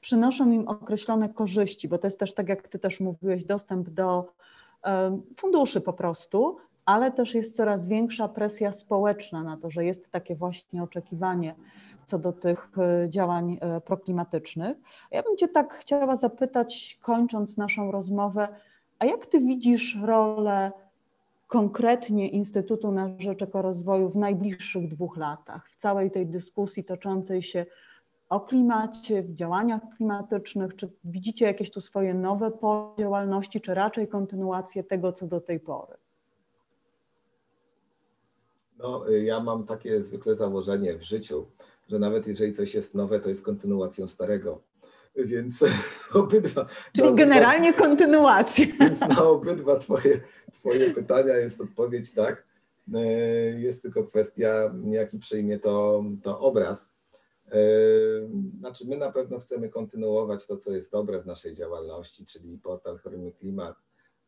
[0.00, 4.32] przynoszą im określone korzyści, bo to jest też tak, jak Ty też mówiłeś, dostęp do
[5.36, 10.36] funduszy po prostu, ale też jest coraz większa presja społeczna na to, że jest takie
[10.36, 11.54] właśnie oczekiwanie
[12.04, 14.76] co do tych e, działań e, proklimatycznych.
[15.10, 18.48] Ja bym Cię tak chciała zapytać, kończąc naszą rozmowę,
[18.98, 20.72] a jak Ty widzisz rolę
[21.46, 27.66] konkretnie Instytutu na Rzecz Ekorozwoju w najbliższych dwóch latach, w całej tej dyskusji toczącej się
[28.28, 30.76] o klimacie, w działaniach klimatycznych?
[30.76, 32.52] Czy widzicie jakieś tu swoje nowe
[32.98, 35.96] działalności, czy raczej kontynuację tego, co do tej pory?
[38.78, 41.46] No, ja mam takie zwykle założenie w życiu,
[41.88, 44.60] że nawet jeżeli coś jest nowe, to jest kontynuacją starego.
[45.16, 45.64] Więc
[46.14, 46.66] obydwa.
[46.96, 48.66] Czyli generalnie kontynuacja.
[48.80, 50.20] Więc na obydwa twoje,
[50.52, 52.44] twoje pytania jest odpowiedź tak.
[52.94, 53.06] E,
[53.60, 56.90] jest tylko kwestia, jaki przyjmie to, to obraz.
[57.52, 57.58] E,
[58.58, 62.98] znaczy, my na pewno chcemy kontynuować to, co jest dobre w naszej działalności, czyli portal
[62.98, 63.76] Choromy Klimat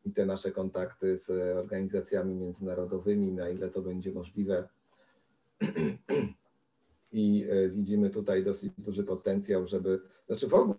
[0.05, 4.67] i te nasze kontakty z organizacjami międzynarodowymi, na ile to będzie możliwe.
[7.11, 10.75] I e, widzimy tutaj dosyć duży potencjał, żeby, znaczy w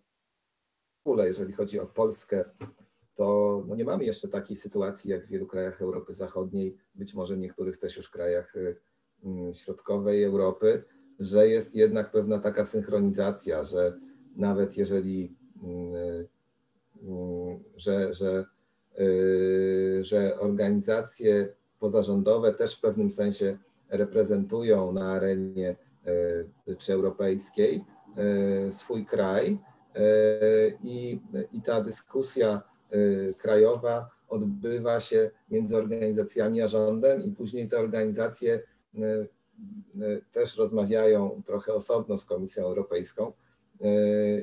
[1.05, 2.45] ogóle, jeżeli chodzi o Polskę,
[3.15, 7.37] to no nie mamy jeszcze takiej sytuacji jak w wielu krajach Europy Zachodniej, być może
[7.37, 8.55] w niektórych też już krajach
[9.25, 10.85] mm, środkowej Europy,
[11.19, 13.99] że jest jednak pewna taka synchronizacja, że
[14.37, 16.27] nawet jeżeli, mm,
[17.77, 18.45] że, że,
[20.01, 23.59] że organizacje pozarządowe też w pewnym sensie
[23.89, 25.77] reprezentują na arenie
[26.79, 27.85] czy europejskiej
[28.69, 29.59] y, swój kraj
[30.83, 31.21] i,
[31.53, 32.63] i ta dyskusja
[33.39, 38.63] krajowa odbywa się między organizacjami a rządem i później te organizacje
[40.33, 43.33] też rozmawiają trochę osobno z Komisją Europejską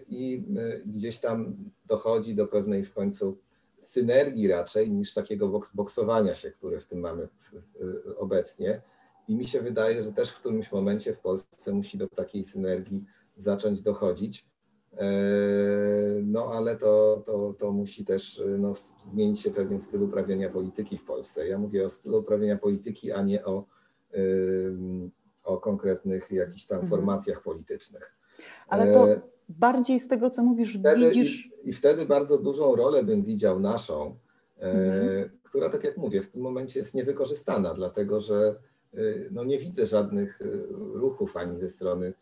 [0.10, 0.44] i
[0.86, 1.56] gdzieś tam
[1.86, 3.38] dochodzi do pewnej w końcu
[3.78, 7.28] synergii raczej niż takiego boksowania się, które w tym mamy
[8.18, 8.82] obecnie.
[9.28, 13.06] I mi się wydaje, że też w którymś momencie w Polsce musi do takiej synergii
[13.36, 14.48] zacząć dochodzić.
[16.24, 21.04] No ale to, to, to musi też no, zmienić się pewien styl uprawiania polityki w
[21.04, 21.48] Polsce.
[21.48, 23.66] Ja mówię o stylu uprawiania polityki, a nie o,
[25.44, 26.90] o konkretnych jakichś tam mhm.
[26.90, 28.18] formacjach politycznych.
[28.68, 31.50] Ale to e, bardziej z tego, co mówisz, wtedy, widzisz.
[31.64, 34.18] I, I, wtedy bardzo dużą rolę bym widział naszą,
[34.60, 35.30] e, mhm.
[35.44, 38.56] która, tak jak mówię, w tym momencie jest niewykorzystana, dlatego że e,
[39.32, 40.40] no, nie widzę żadnych
[40.94, 42.14] ruchów ani ze strony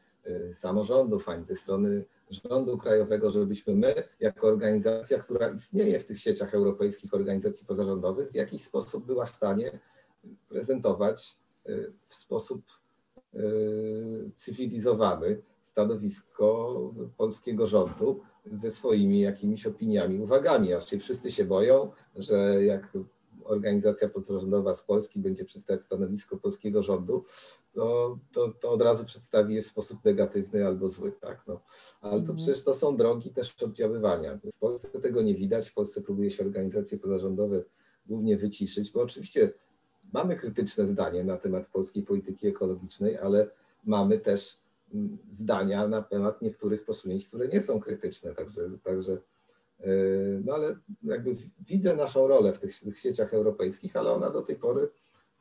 [0.53, 6.53] samorządów, ani ze strony rządu krajowego, żebyśmy my, jako organizacja, która istnieje w tych sieciach
[6.53, 9.79] europejskich organizacji pozarządowych, w jakiś sposób była w stanie
[10.49, 11.37] prezentować
[12.07, 12.61] w sposób
[14.35, 16.79] cywilizowany stanowisko
[17.17, 20.73] polskiego rządu ze swoimi jakimiś opiniami, uwagami.
[20.73, 22.97] Raczej wszyscy się boją, że jak
[23.45, 27.25] organizacja pozarządowa z Polski będzie przedstawiać stanowisko polskiego rządu,
[27.73, 31.11] to, to, to, od razu przedstawi je w sposób negatywny albo zły.
[31.11, 31.43] Tak?
[31.47, 31.61] No.
[32.01, 32.37] Ale to mhm.
[32.37, 34.39] przecież to są drogi też oddziaływania.
[34.53, 35.69] W Polsce tego nie widać.
[35.69, 37.63] W Polsce próbuje się organizacje pozarządowe
[38.07, 39.53] głównie wyciszyć, bo oczywiście
[40.13, 43.49] mamy krytyczne zdanie na temat polskiej polityki ekologicznej, ale
[43.85, 44.59] mamy też
[44.93, 48.35] mm, zdania na temat niektórych posunięć, które nie są krytyczne.
[48.35, 49.17] Także, także
[50.45, 54.55] no ale jakby widzę naszą rolę w tych, tych sieciach europejskich, ale ona do tej
[54.55, 54.89] pory,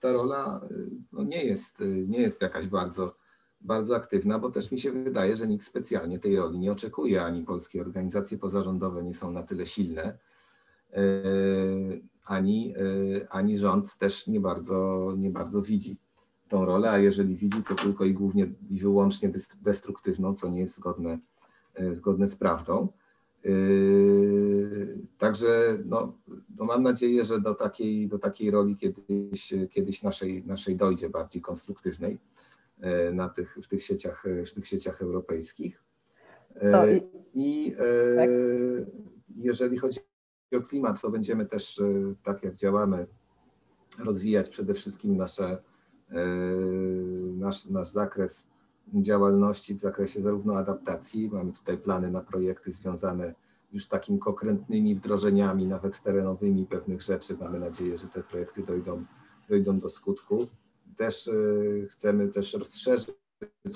[0.01, 3.15] ta rola yy, no nie, jest, yy, nie jest jakaś bardzo,
[3.61, 7.45] bardzo aktywna, bo też mi się wydaje, że nikt specjalnie tej roli nie oczekuje, ani
[7.45, 10.19] polskie organizacje pozarządowe nie są na tyle silne,
[12.25, 15.97] ani, e, ani rząd też nie bardzo, nie bardzo widzi
[16.49, 19.33] tą rolę, a jeżeli widzi, to tylko i głównie i wyłącznie
[19.63, 21.19] destruktywną, co nie jest zgodne,
[21.75, 22.89] e, zgodne z prawdą.
[23.45, 23.51] E,
[25.19, 26.19] także no,
[26.57, 31.43] no mam nadzieję, że do takiej, do takiej roli kiedyś, kiedyś naszej, naszej dojdzie bardziej
[31.43, 32.19] konstruktywnej
[33.13, 35.83] na tych, w, tych sieciach, w tych sieciach europejskich.
[36.93, 37.03] I,
[37.35, 37.73] i
[38.17, 38.31] tak?
[39.37, 40.01] jeżeli chodzi
[40.57, 41.83] o klimat, to będziemy też,
[42.23, 43.07] tak jak działamy,
[44.05, 45.63] rozwijać przede wszystkim nasze,
[47.37, 48.49] nasz, nasz zakres
[48.95, 53.35] działalności w zakresie zarówno adaptacji, mamy tutaj plany na projekty związane
[53.73, 57.37] już takimi konkretnymi wdrożeniami, nawet terenowymi pewnych rzeczy.
[57.41, 59.05] Mamy nadzieję, że te projekty dojdą,
[59.49, 60.47] dojdą do skutku.
[60.97, 61.33] Też e,
[61.87, 63.15] chcemy też rozszerzyć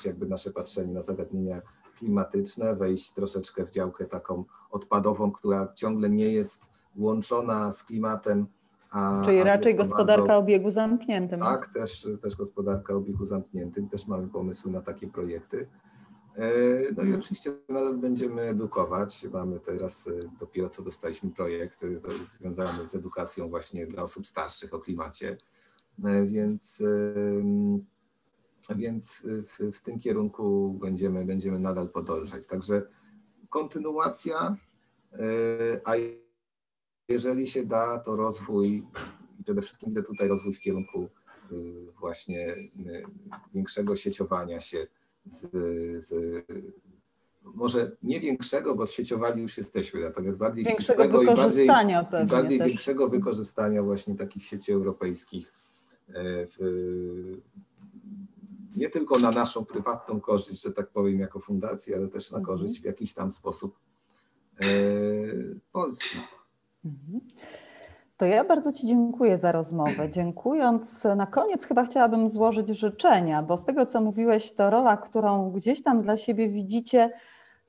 [0.04, 1.62] jakby nasze patrzenie na zagadnienia
[1.98, 8.46] klimatyczne, wejść troszeczkę w działkę taką odpadową, która ciągle nie jest łączona z klimatem.
[8.91, 11.41] A, Czyli raczej gospodarka bardzo, o obiegu zamkniętym.
[11.41, 15.68] Tak, też, też gospodarka o obiegu zamkniętym, też mamy pomysły na takie projekty.
[16.39, 16.53] E,
[16.97, 19.26] no i oczywiście nadal będziemy edukować.
[19.32, 20.11] Mamy teraz, e,
[20.41, 21.86] dopiero co dostaliśmy projekt e,
[22.26, 25.36] związany z edukacją właśnie dla osób starszych o klimacie,
[26.24, 26.82] więc
[28.76, 32.47] więc w, w tym kierunku będziemy, będziemy nadal podążać.
[32.47, 32.82] Także
[33.49, 34.57] kontynuacja,
[35.84, 35.93] a
[37.09, 38.86] jeżeli się da, to rozwój,
[39.44, 41.54] przede wszystkim widzę tutaj rozwój w kierunku e,
[42.00, 42.56] właśnie e,
[43.54, 44.86] większego sieciowania się
[45.26, 45.50] z,
[46.04, 46.14] z
[47.54, 51.68] może nie większego, bo sieciowali już jesteśmy, natomiast bardziej ścisłego i bardziej,
[52.26, 55.52] bardziej większego wykorzystania właśnie takich sieci europejskich
[56.48, 56.56] w,
[58.76, 62.56] nie tylko na naszą prywatną korzyść, że tak powiem, jako fundacja, ale też na mhm.
[62.56, 63.78] korzyść w jakiś tam sposób
[64.61, 64.66] e,
[65.72, 66.18] Polski.
[66.89, 67.20] Mhm.
[68.16, 70.11] To ja bardzo Ci dziękuję za rozmowę.
[70.18, 75.51] Dziękując, na koniec chyba chciałabym złożyć życzenia, bo z tego, co mówiłeś, to rola, którą
[75.51, 77.11] gdzieś tam dla siebie widzicie,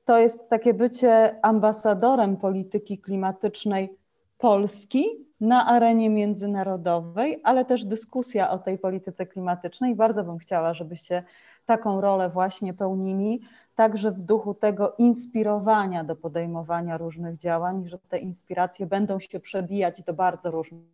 [0.04, 3.96] to jest takie bycie ambasadorem polityki klimatycznej
[4.38, 5.06] Polski
[5.40, 9.94] na arenie międzynarodowej, ale też dyskusja o tej polityce klimatycznej.
[9.94, 11.22] Bardzo bym chciała, żebyście
[11.66, 13.40] taką rolę właśnie pełnili,
[13.80, 20.02] także w duchu tego inspirowania do podejmowania różnych działań, że te inspiracje będą się przebijać
[20.02, 20.84] do bardzo różnych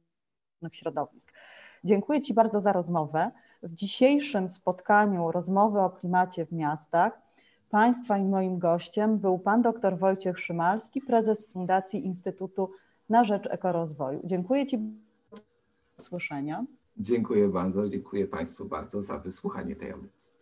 [0.72, 1.32] środowisk.
[1.84, 3.30] Dziękuję Ci bardzo za rozmowę.
[3.62, 7.20] w dzisiejszym spotkaniu rozmowy o klimacie w miastach
[7.70, 12.70] Państwa i moim gościem był pan dr Wojciech Szymalski, prezes Fundacji Instytutu
[13.08, 14.20] na Rzecz Ekorozwoju.
[14.24, 15.38] Dziękuję Ci za
[15.98, 16.64] usłyszenia.
[16.96, 20.35] Dziękuję bardzo, dziękuję Państwu bardzo za wysłuchanie tej audycji.